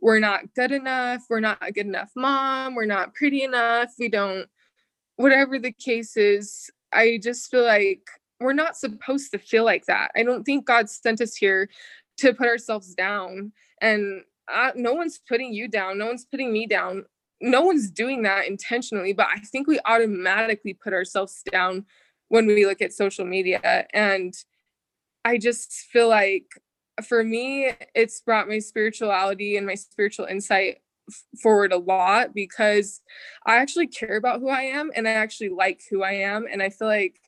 we're 0.02 0.20
not 0.20 0.54
good 0.56 0.72
enough, 0.72 1.24
we're 1.30 1.40
not 1.40 1.60
a 1.62 1.72
good 1.72 1.86
enough 1.86 2.12
mom, 2.16 2.76
we're 2.76 2.86
not 2.86 3.14
pretty 3.14 3.44
enough, 3.44 3.94
we 3.98 4.10
don't, 4.10 4.48
whatever 5.16 5.60
the 5.60 5.72
case 5.72 6.18
is. 6.18 6.70
I 6.92 7.20
just 7.22 7.50
feel 7.50 7.64
like 7.64 8.02
we're 8.40 8.54
not 8.54 8.78
supposed 8.78 9.32
to 9.32 9.40
feel 9.40 9.64
like 9.64 9.86
that. 9.86 10.12
I 10.16 10.24
don't 10.24 10.44
think 10.44 10.66
God 10.66 10.90
sent 10.90 11.22
us 11.22 11.36
here 11.36 11.70
to 12.18 12.34
put 12.34 12.48
ourselves 12.48 12.96
down. 12.96 13.52
And 13.82 14.24
uh, 14.52 14.72
no 14.76 14.94
one's 14.94 15.20
putting 15.20 15.54
you 15.54 15.68
down, 15.68 16.00
no 16.00 16.08
one's 16.08 16.26
putting 16.26 16.52
me 16.52 16.66
down. 16.66 17.06
No 17.40 17.62
one's 17.62 17.92
doing 17.92 18.24
that 18.24 18.48
intentionally, 18.48 19.14
but 19.14 19.28
I 19.32 19.38
think 19.40 19.68
we 19.68 19.80
automatically 19.86 20.74
put 20.74 20.92
ourselves 20.92 21.44
down 21.52 21.86
when 22.30 22.48
we 22.48 22.66
look 22.66 22.82
at 22.82 22.94
social 22.94 23.26
media. 23.26 23.88
And 23.94 24.34
I 25.24 25.38
just 25.38 25.72
feel 25.92 26.08
like 26.10 26.46
for 27.06 27.24
me, 27.24 27.72
it's 27.96 28.22
brought 28.22 28.48
my 28.48 28.60
spirituality 28.60 29.58
and 29.58 29.66
my 29.68 29.76
spiritual 29.76 30.26
insight 30.26 30.80
forward 31.42 31.72
a 31.72 31.78
lot 31.78 32.34
because 32.34 33.02
I 33.46 33.58
actually 33.58 33.88
care 33.88 34.18
about 34.18 34.40
who 34.40 34.50
I 34.50 34.64
am 34.64 34.92
and 34.96 35.08
I 35.08 35.12
actually 35.12 35.50
like 35.50 35.82
who 35.90 36.04
I 36.04 36.14
am. 36.14 36.46
And 36.52 36.62
I 36.62 36.70
feel 36.70 36.88
like 36.88 37.20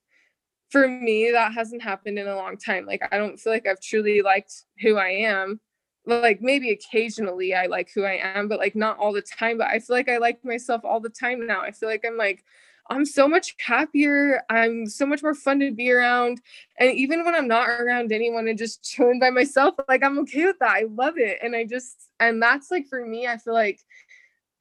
for 0.69 0.87
me, 0.87 1.31
that 1.31 1.53
hasn't 1.53 1.81
happened 1.81 2.19
in 2.19 2.27
a 2.27 2.35
long 2.35 2.57
time. 2.57 2.85
Like, 2.85 3.01
I 3.11 3.17
don't 3.17 3.39
feel 3.39 3.53
like 3.53 3.67
I've 3.67 3.81
truly 3.81 4.21
liked 4.21 4.53
who 4.81 4.97
I 4.97 5.09
am. 5.09 5.59
Like, 6.05 6.41
maybe 6.41 6.71
occasionally 6.71 7.53
I 7.55 7.65
like 7.65 7.89
who 7.93 8.03
I 8.03 8.19
am, 8.21 8.47
but 8.47 8.59
like 8.59 8.75
not 8.75 8.97
all 8.97 9.13
the 9.13 9.21
time. 9.21 9.57
But 9.57 9.67
I 9.67 9.79
feel 9.79 9.95
like 9.95 10.09
I 10.09 10.17
like 10.17 10.43
myself 10.43 10.81
all 10.83 10.99
the 10.99 11.09
time 11.09 11.45
now. 11.45 11.61
I 11.61 11.71
feel 11.71 11.89
like 11.89 12.05
I'm 12.05 12.17
like 12.17 12.43
I'm 12.89 13.05
so 13.05 13.27
much 13.27 13.55
happier. 13.59 14.41
I'm 14.49 14.87
so 14.87 15.05
much 15.05 15.21
more 15.21 15.35
fun 15.35 15.59
to 15.59 15.71
be 15.71 15.91
around. 15.91 16.41
And 16.79 16.91
even 16.93 17.23
when 17.23 17.35
I'm 17.35 17.47
not 17.47 17.69
around 17.69 18.11
anyone 18.11 18.47
and 18.47 18.57
just 18.57 18.83
chilling 18.83 19.19
by 19.19 19.29
myself, 19.29 19.75
like 19.87 20.03
I'm 20.03 20.17
okay 20.19 20.45
with 20.45 20.57
that. 20.59 20.71
I 20.71 20.85
love 20.89 21.13
it. 21.17 21.37
And 21.43 21.55
I 21.55 21.65
just, 21.65 22.09
and 22.19 22.41
that's 22.41 22.71
like 22.71 22.87
for 22.87 23.05
me, 23.05 23.27
I 23.27 23.37
feel 23.37 23.53
like, 23.53 23.79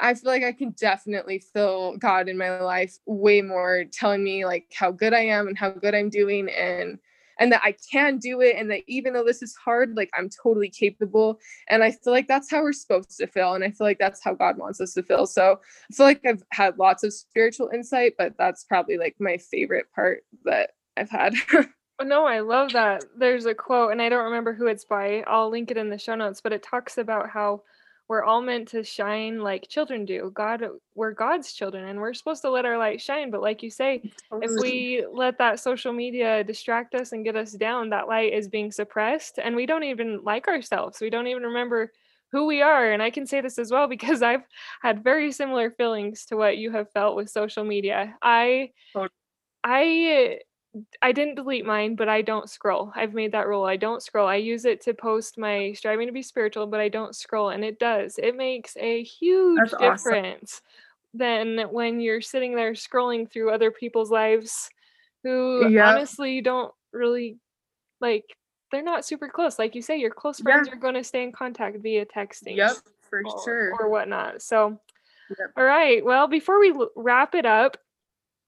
I 0.00 0.14
feel 0.14 0.30
like 0.30 0.44
I 0.44 0.52
can 0.52 0.70
definitely 0.72 1.40
feel 1.40 1.96
God 1.96 2.28
in 2.28 2.38
my 2.38 2.60
life 2.60 2.98
way 3.06 3.42
more 3.42 3.84
telling 3.90 4.22
me 4.22 4.44
like 4.44 4.66
how 4.72 4.92
good 4.92 5.12
I 5.12 5.20
am 5.20 5.48
and 5.48 5.58
how 5.58 5.70
good 5.70 5.94
I'm 5.94 6.10
doing. 6.10 6.48
And 6.50 6.98
and 7.38 7.52
that 7.52 7.62
I 7.64 7.74
can 7.90 8.18
do 8.18 8.40
it 8.40 8.56
and 8.56 8.70
that 8.70 8.82
even 8.86 9.12
though 9.12 9.24
this 9.24 9.42
is 9.42 9.54
hard, 9.54 9.96
like 9.96 10.10
I'm 10.16 10.28
totally 10.42 10.70
capable. 10.70 11.38
And 11.68 11.82
I 11.82 11.92
feel 11.92 12.12
like 12.12 12.28
that's 12.28 12.50
how 12.50 12.62
we're 12.62 12.72
supposed 12.72 13.16
to 13.18 13.26
feel. 13.26 13.54
And 13.54 13.64
I 13.64 13.70
feel 13.70 13.86
like 13.86 13.98
that's 13.98 14.22
how 14.22 14.34
God 14.34 14.58
wants 14.58 14.80
us 14.80 14.94
to 14.94 15.02
feel. 15.02 15.26
So 15.26 15.60
I 15.90 15.94
feel 15.94 16.06
like 16.06 16.20
I've 16.26 16.42
had 16.52 16.78
lots 16.78 17.04
of 17.04 17.12
spiritual 17.12 17.70
insight, 17.72 18.14
but 18.18 18.34
that's 18.38 18.64
probably 18.64 18.98
like 18.98 19.16
my 19.18 19.38
favorite 19.38 19.86
part 19.94 20.24
that 20.44 20.70
I've 20.96 21.10
had. 21.10 21.34
Oh, 22.00 22.04
no, 22.04 22.26
I 22.26 22.38
love 22.38 22.74
that. 22.74 23.04
There's 23.18 23.46
a 23.46 23.54
quote, 23.54 23.90
and 23.90 24.00
I 24.00 24.08
don't 24.08 24.26
remember 24.26 24.54
who 24.54 24.68
it's 24.68 24.84
by. 24.84 25.24
I'll 25.26 25.50
link 25.50 25.72
it 25.72 25.76
in 25.76 25.90
the 25.90 25.98
show 25.98 26.14
notes, 26.14 26.40
but 26.40 26.52
it 26.52 26.62
talks 26.62 26.96
about 26.96 27.28
how 27.28 27.62
we're 28.08 28.24
all 28.24 28.40
meant 28.40 28.68
to 28.68 28.82
shine 28.82 29.40
like 29.40 29.68
children 29.68 30.06
do. 30.06 30.30
God, 30.34 30.62
uh, 30.62 30.70
we're 30.94 31.12
God's 31.12 31.52
children 31.52 31.84
and 31.84 32.00
we're 32.00 32.14
supposed 32.14 32.40
to 32.42 32.50
let 32.50 32.64
our 32.64 32.78
light 32.78 33.00
shine. 33.00 33.30
But 33.30 33.42
like 33.42 33.62
you 33.62 33.70
say, 33.70 34.10
if 34.32 34.50
we 34.60 35.04
let 35.12 35.36
that 35.38 35.60
social 35.60 35.92
media 35.92 36.42
distract 36.42 36.94
us 36.94 37.12
and 37.12 37.24
get 37.24 37.36
us 37.36 37.52
down, 37.52 37.90
that 37.90 38.08
light 38.08 38.32
is 38.32 38.48
being 38.48 38.72
suppressed 38.72 39.38
and 39.38 39.54
we 39.54 39.66
don't 39.66 39.84
even 39.84 40.22
like 40.24 40.48
ourselves. 40.48 41.00
We 41.00 41.10
don't 41.10 41.26
even 41.26 41.42
remember 41.42 41.92
who 42.32 42.46
we 42.46 42.62
are. 42.62 42.90
And 42.90 43.02
I 43.02 43.10
can 43.10 43.26
say 43.26 43.42
this 43.42 43.58
as 43.58 43.70
well 43.70 43.86
because 43.88 44.22
I've 44.22 44.44
had 44.80 45.04
very 45.04 45.30
similar 45.30 45.70
feelings 45.70 46.24
to 46.26 46.36
what 46.36 46.56
you 46.56 46.70
have 46.72 46.90
felt 46.92 47.14
with 47.14 47.28
social 47.28 47.64
media. 47.64 48.16
I, 48.22 48.70
oh. 48.94 49.08
I, 49.62 50.38
I 51.00 51.12
didn't 51.12 51.36
delete 51.36 51.64
mine, 51.64 51.96
but 51.96 52.08
I 52.08 52.22
don't 52.22 52.48
scroll. 52.48 52.92
I've 52.94 53.14
made 53.14 53.32
that 53.32 53.48
rule. 53.48 53.64
I 53.64 53.76
don't 53.76 54.02
scroll. 54.02 54.28
I 54.28 54.36
use 54.36 54.64
it 54.64 54.80
to 54.82 54.94
post 54.94 55.38
my 55.38 55.72
striving 55.72 56.06
to 56.06 56.12
be 56.12 56.22
spiritual, 56.22 56.66
but 56.66 56.80
I 56.80 56.88
don't 56.88 57.16
scroll. 57.16 57.50
And 57.50 57.64
it 57.64 57.78
does. 57.78 58.18
It 58.18 58.36
makes 58.36 58.76
a 58.76 59.02
huge 59.02 59.70
That's 59.70 59.76
difference 59.76 60.60
awesome. 61.14 61.58
than 61.58 61.58
when 61.72 62.00
you're 62.00 62.20
sitting 62.20 62.54
there 62.54 62.72
scrolling 62.72 63.30
through 63.30 63.50
other 63.50 63.70
people's 63.70 64.10
lives 64.10 64.68
who 65.22 65.68
yep. 65.68 65.86
honestly 65.86 66.40
don't 66.40 66.72
really 66.92 67.38
like 68.00 68.24
they're 68.70 68.82
not 68.82 69.04
super 69.04 69.28
close. 69.28 69.58
Like 69.58 69.74
you 69.74 69.82
say, 69.82 69.98
your 69.98 70.10
close 70.10 70.40
friends 70.40 70.68
yeah. 70.68 70.74
are 70.74 70.78
going 70.78 70.94
to 70.94 71.04
stay 71.04 71.22
in 71.22 71.32
contact 71.32 71.78
via 71.78 72.04
texting. 72.04 72.56
Yep, 72.56 72.76
for 73.08 73.22
or, 73.24 73.42
sure. 73.44 73.72
Or 73.80 73.88
whatnot. 73.88 74.42
So, 74.42 74.78
yep. 75.38 75.52
all 75.56 75.64
right. 75.64 76.04
Well, 76.04 76.28
before 76.28 76.60
we 76.60 76.74
wrap 76.94 77.34
it 77.34 77.46
up, 77.46 77.78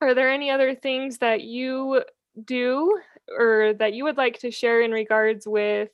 are 0.00 0.14
there 0.14 0.30
any 0.30 0.50
other 0.50 0.74
things 0.74 1.18
that 1.18 1.42
you 1.42 2.02
do 2.44 3.00
or 3.36 3.74
that 3.78 3.92
you 3.92 4.04
would 4.04 4.16
like 4.16 4.38
to 4.40 4.50
share 4.50 4.82
in 4.82 4.90
regards 4.92 5.46
with 5.46 5.90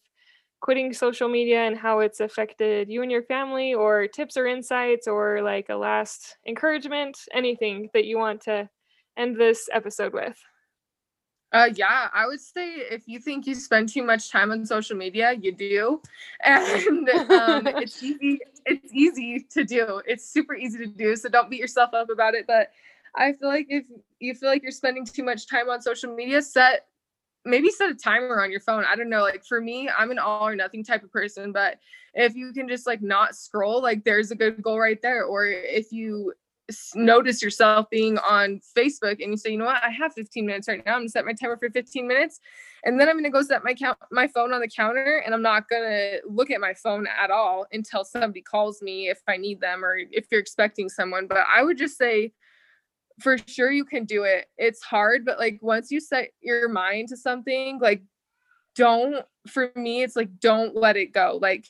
quitting 0.60 0.92
social 0.92 1.28
media 1.28 1.60
and 1.60 1.76
how 1.76 2.00
it's 2.00 2.20
affected 2.20 2.88
you 2.88 3.02
and 3.02 3.10
your 3.10 3.22
family 3.22 3.74
or 3.74 4.08
tips 4.08 4.36
or 4.36 4.46
insights 4.46 5.06
or 5.06 5.42
like 5.42 5.68
a 5.68 5.76
last 5.76 6.36
encouragement 6.46 7.18
anything 7.32 7.88
that 7.92 8.04
you 8.04 8.18
want 8.18 8.40
to 8.40 8.68
end 9.16 9.36
this 9.36 9.68
episode 9.72 10.12
with? 10.12 10.38
Uh 11.52 11.68
yeah 11.74 12.08
i 12.12 12.26
would 12.26 12.40
say 12.40 12.68
if 12.90 13.06
you 13.06 13.20
think 13.20 13.46
you 13.46 13.54
spend 13.54 13.88
too 13.88 14.02
much 14.02 14.30
time 14.30 14.50
on 14.50 14.64
social 14.66 14.96
media 14.96 15.32
you 15.40 15.52
do. 15.52 16.00
And 16.44 17.08
um, 17.30 17.66
it's 17.82 18.02
easy 18.02 18.40
it's 18.64 18.92
easy 18.92 19.46
to 19.50 19.64
do. 19.64 20.02
It's 20.06 20.28
super 20.28 20.54
easy 20.54 20.78
to 20.78 20.86
do 20.86 21.16
so 21.16 21.28
don't 21.28 21.50
beat 21.50 21.60
yourself 21.60 21.94
up 21.94 22.10
about 22.10 22.34
it 22.34 22.46
but 22.46 22.70
I 23.16 23.32
feel 23.32 23.48
like 23.48 23.66
if 23.68 23.84
you 24.20 24.34
feel 24.34 24.48
like 24.48 24.62
you're 24.62 24.72
spending 24.72 25.04
too 25.04 25.24
much 25.24 25.48
time 25.48 25.68
on 25.70 25.80
social 25.80 26.14
media, 26.14 26.42
set 26.42 26.86
maybe 27.46 27.70
set 27.70 27.90
a 27.90 27.94
timer 27.94 28.42
on 28.42 28.50
your 28.50 28.60
phone. 28.60 28.84
I 28.84 28.96
don't 28.96 29.08
know. 29.08 29.22
Like 29.22 29.44
for 29.44 29.60
me, 29.60 29.88
I'm 29.88 30.10
an 30.10 30.18
all 30.18 30.46
or 30.46 30.56
nothing 30.56 30.84
type 30.84 31.04
of 31.04 31.12
person, 31.12 31.52
but 31.52 31.78
if 32.14 32.34
you 32.34 32.52
can 32.52 32.68
just 32.68 32.86
like 32.86 33.02
not 33.02 33.36
scroll, 33.36 33.80
like 33.80 34.04
there's 34.04 34.30
a 34.30 34.36
good 34.36 34.60
goal 34.62 34.80
right 34.80 35.00
there. 35.00 35.24
Or 35.24 35.46
if 35.46 35.92
you 35.92 36.34
notice 36.96 37.42
yourself 37.42 37.88
being 37.90 38.18
on 38.18 38.60
Facebook 38.76 39.22
and 39.22 39.30
you 39.30 39.36
say, 39.36 39.50
you 39.50 39.58
know 39.58 39.66
what, 39.66 39.82
I 39.82 39.90
have 39.90 40.12
15 40.14 40.44
minutes 40.44 40.66
right 40.66 40.84
now. 40.84 40.94
I'm 40.94 41.00
gonna 41.00 41.08
set 41.08 41.24
my 41.24 41.32
timer 41.32 41.56
for 41.56 41.70
15 41.70 42.08
minutes, 42.08 42.40
and 42.84 42.98
then 42.98 43.08
I'm 43.08 43.16
gonna 43.16 43.30
go 43.30 43.42
set 43.42 43.62
my 43.62 43.74
count 43.74 43.98
my 44.10 44.26
phone 44.26 44.52
on 44.52 44.60
the 44.60 44.68
counter, 44.68 45.22
and 45.24 45.32
I'm 45.32 45.42
not 45.42 45.68
gonna 45.68 46.16
look 46.28 46.50
at 46.50 46.60
my 46.60 46.74
phone 46.74 47.06
at 47.06 47.30
all 47.30 47.66
until 47.72 48.04
somebody 48.04 48.42
calls 48.42 48.82
me 48.82 49.08
if 49.08 49.20
I 49.28 49.36
need 49.36 49.60
them 49.60 49.84
or 49.84 49.96
if 50.10 50.26
you're 50.30 50.40
expecting 50.40 50.88
someone. 50.88 51.28
But 51.28 51.44
I 51.48 51.62
would 51.62 51.78
just 51.78 51.96
say 51.96 52.32
for 53.20 53.36
sure 53.46 53.70
you 53.70 53.84
can 53.84 54.04
do 54.04 54.24
it. 54.24 54.46
It's 54.58 54.82
hard, 54.82 55.24
but 55.24 55.38
like 55.38 55.58
once 55.62 55.90
you 55.90 56.00
set 56.00 56.30
your 56.40 56.68
mind 56.68 57.08
to 57.08 57.16
something, 57.16 57.78
like 57.80 58.02
don't 58.74 59.24
for 59.48 59.72
me, 59.74 60.02
it's 60.02 60.16
like 60.16 60.38
don't 60.38 60.76
let 60.76 60.96
it 60.96 61.12
go. 61.12 61.38
Like 61.40 61.66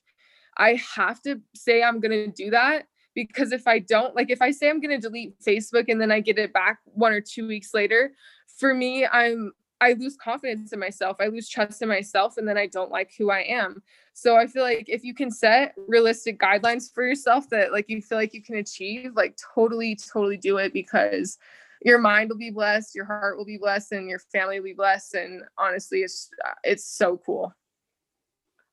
I 0.56 0.80
have 0.96 1.20
to 1.22 1.40
say 1.54 1.82
I'm 1.82 2.00
gonna 2.00 2.28
do 2.28 2.50
that 2.50 2.86
because 3.14 3.52
if 3.52 3.66
I 3.66 3.78
don't, 3.78 4.14
like 4.16 4.30
if 4.30 4.42
I 4.42 4.50
say 4.50 4.68
I'm 4.68 4.80
gonna 4.80 5.00
delete 5.00 5.38
Facebook 5.40 5.84
and 5.88 6.00
then 6.00 6.10
I 6.10 6.20
get 6.20 6.38
it 6.38 6.52
back 6.52 6.78
one 6.84 7.12
or 7.12 7.20
two 7.20 7.46
weeks 7.46 7.72
later, 7.72 8.12
for 8.58 8.74
me, 8.74 9.06
I'm 9.06 9.52
I 9.80 9.92
lose 9.92 10.16
confidence 10.16 10.72
in 10.72 10.80
myself. 10.80 11.18
I 11.20 11.26
lose 11.26 11.48
trust 11.48 11.82
in 11.82 11.88
myself 11.88 12.38
and 12.38 12.48
then 12.48 12.56
I 12.56 12.66
don't 12.66 12.90
like 12.90 13.12
who 13.16 13.30
I 13.30 13.40
am. 13.40 13.82
So 14.14 14.36
I 14.36 14.46
feel 14.46 14.62
like 14.62 14.88
if 14.88 15.04
you 15.04 15.14
can 15.14 15.30
set 15.30 15.74
realistic 15.76 16.38
guidelines 16.38 16.92
for 16.92 17.06
yourself 17.06 17.50
that 17.50 17.72
like 17.72 17.88
you 17.88 18.00
feel 18.00 18.18
like 18.18 18.32
you 18.32 18.42
can 18.42 18.56
achieve, 18.56 19.12
like 19.14 19.36
totally 19.54 19.96
totally 19.96 20.38
do 20.38 20.56
it 20.56 20.72
because 20.72 21.38
your 21.82 21.98
mind 21.98 22.30
will 22.30 22.38
be 22.38 22.50
blessed, 22.50 22.94
your 22.94 23.04
heart 23.04 23.36
will 23.36 23.44
be 23.44 23.58
blessed 23.58 23.92
and 23.92 24.08
your 24.08 24.18
family 24.18 24.58
will 24.58 24.64
be 24.64 24.72
blessed 24.72 25.14
and 25.14 25.42
honestly 25.58 25.98
it's 26.00 26.30
uh, 26.46 26.54
it's 26.64 26.84
so 26.84 27.18
cool. 27.18 27.52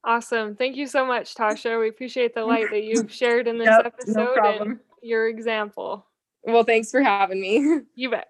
Awesome. 0.05 0.55
Thank 0.55 0.75
you 0.75 0.85
so 0.87 1.05
much, 1.05 1.33
Tasha. 1.33 1.79
We 1.79 1.87
appreciate 1.87 2.33
the 2.33 2.43
light 2.43 2.69
that 2.71 2.83
you've 2.83 3.11
shared 3.13 3.47
in 3.47 3.57
this 3.57 3.69
yep, 3.69 3.85
episode 3.85 4.37
no 4.37 4.61
and 4.61 4.79
your 5.01 5.27
example. 5.27 6.05
Well, 6.43 6.63
thanks 6.63 6.91
for 6.91 7.01
having 7.01 7.41
me. 7.41 7.81
You 7.95 8.09
bet. 8.09 8.27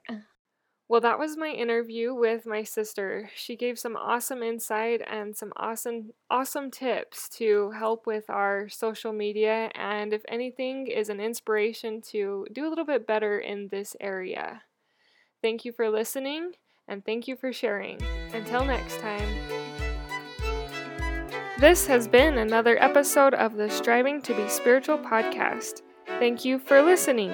Well, 0.93 1.01
that 1.01 1.17
was 1.17 1.35
my 1.35 1.49
interview 1.49 2.13
with 2.13 2.45
my 2.45 2.61
sister. 2.61 3.31
She 3.33 3.55
gave 3.55 3.79
some 3.79 3.95
awesome 3.95 4.43
insight 4.43 5.01
and 5.09 5.35
some 5.35 5.51
awesome 5.57 6.11
awesome 6.29 6.69
tips 6.69 7.27
to 7.29 7.71
help 7.71 8.05
with 8.05 8.29
our 8.29 8.69
social 8.69 9.11
media 9.11 9.71
and 9.73 10.13
if 10.13 10.21
anything 10.27 10.85
is 10.85 11.09
an 11.09 11.19
inspiration 11.19 11.99
to 12.11 12.45
do 12.53 12.67
a 12.67 12.69
little 12.69 12.85
bit 12.85 13.07
better 13.07 13.39
in 13.39 13.69
this 13.69 13.95
area. 13.99 14.61
Thank 15.41 15.65
you 15.65 15.71
for 15.71 15.89
listening 15.89 16.51
and 16.87 17.03
thank 17.03 17.27
you 17.27 17.37
for 17.37 17.51
sharing. 17.51 17.99
Until 18.31 18.63
next 18.63 18.99
time. 18.99 19.27
This 21.57 21.87
has 21.87 22.07
been 22.07 22.37
another 22.37 22.77
episode 22.79 23.33
of 23.33 23.55
the 23.55 23.71
Striving 23.71 24.21
to 24.21 24.35
Be 24.35 24.47
Spiritual 24.47 24.99
podcast. 24.99 25.81
Thank 26.05 26.45
you 26.45 26.59
for 26.59 26.83
listening. 26.83 27.31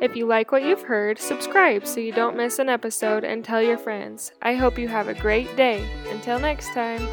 If 0.00 0.14
you 0.14 0.26
like 0.26 0.52
what 0.52 0.62
you've 0.62 0.82
heard, 0.82 1.18
subscribe 1.18 1.84
so 1.84 1.98
you 1.98 2.12
don't 2.12 2.36
miss 2.36 2.60
an 2.60 2.68
episode 2.68 3.24
and 3.24 3.44
tell 3.44 3.60
your 3.60 3.78
friends. 3.78 4.30
I 4.40 4.54
hope 4.54 4.78
you 4.78 4.86
have 4.86 5.08
a 5.08 5.14
great 5.14 5.56
day. 5.56 5.84
Until 6.10 6.38
next 6.38 6.72
time. 6.72 7.06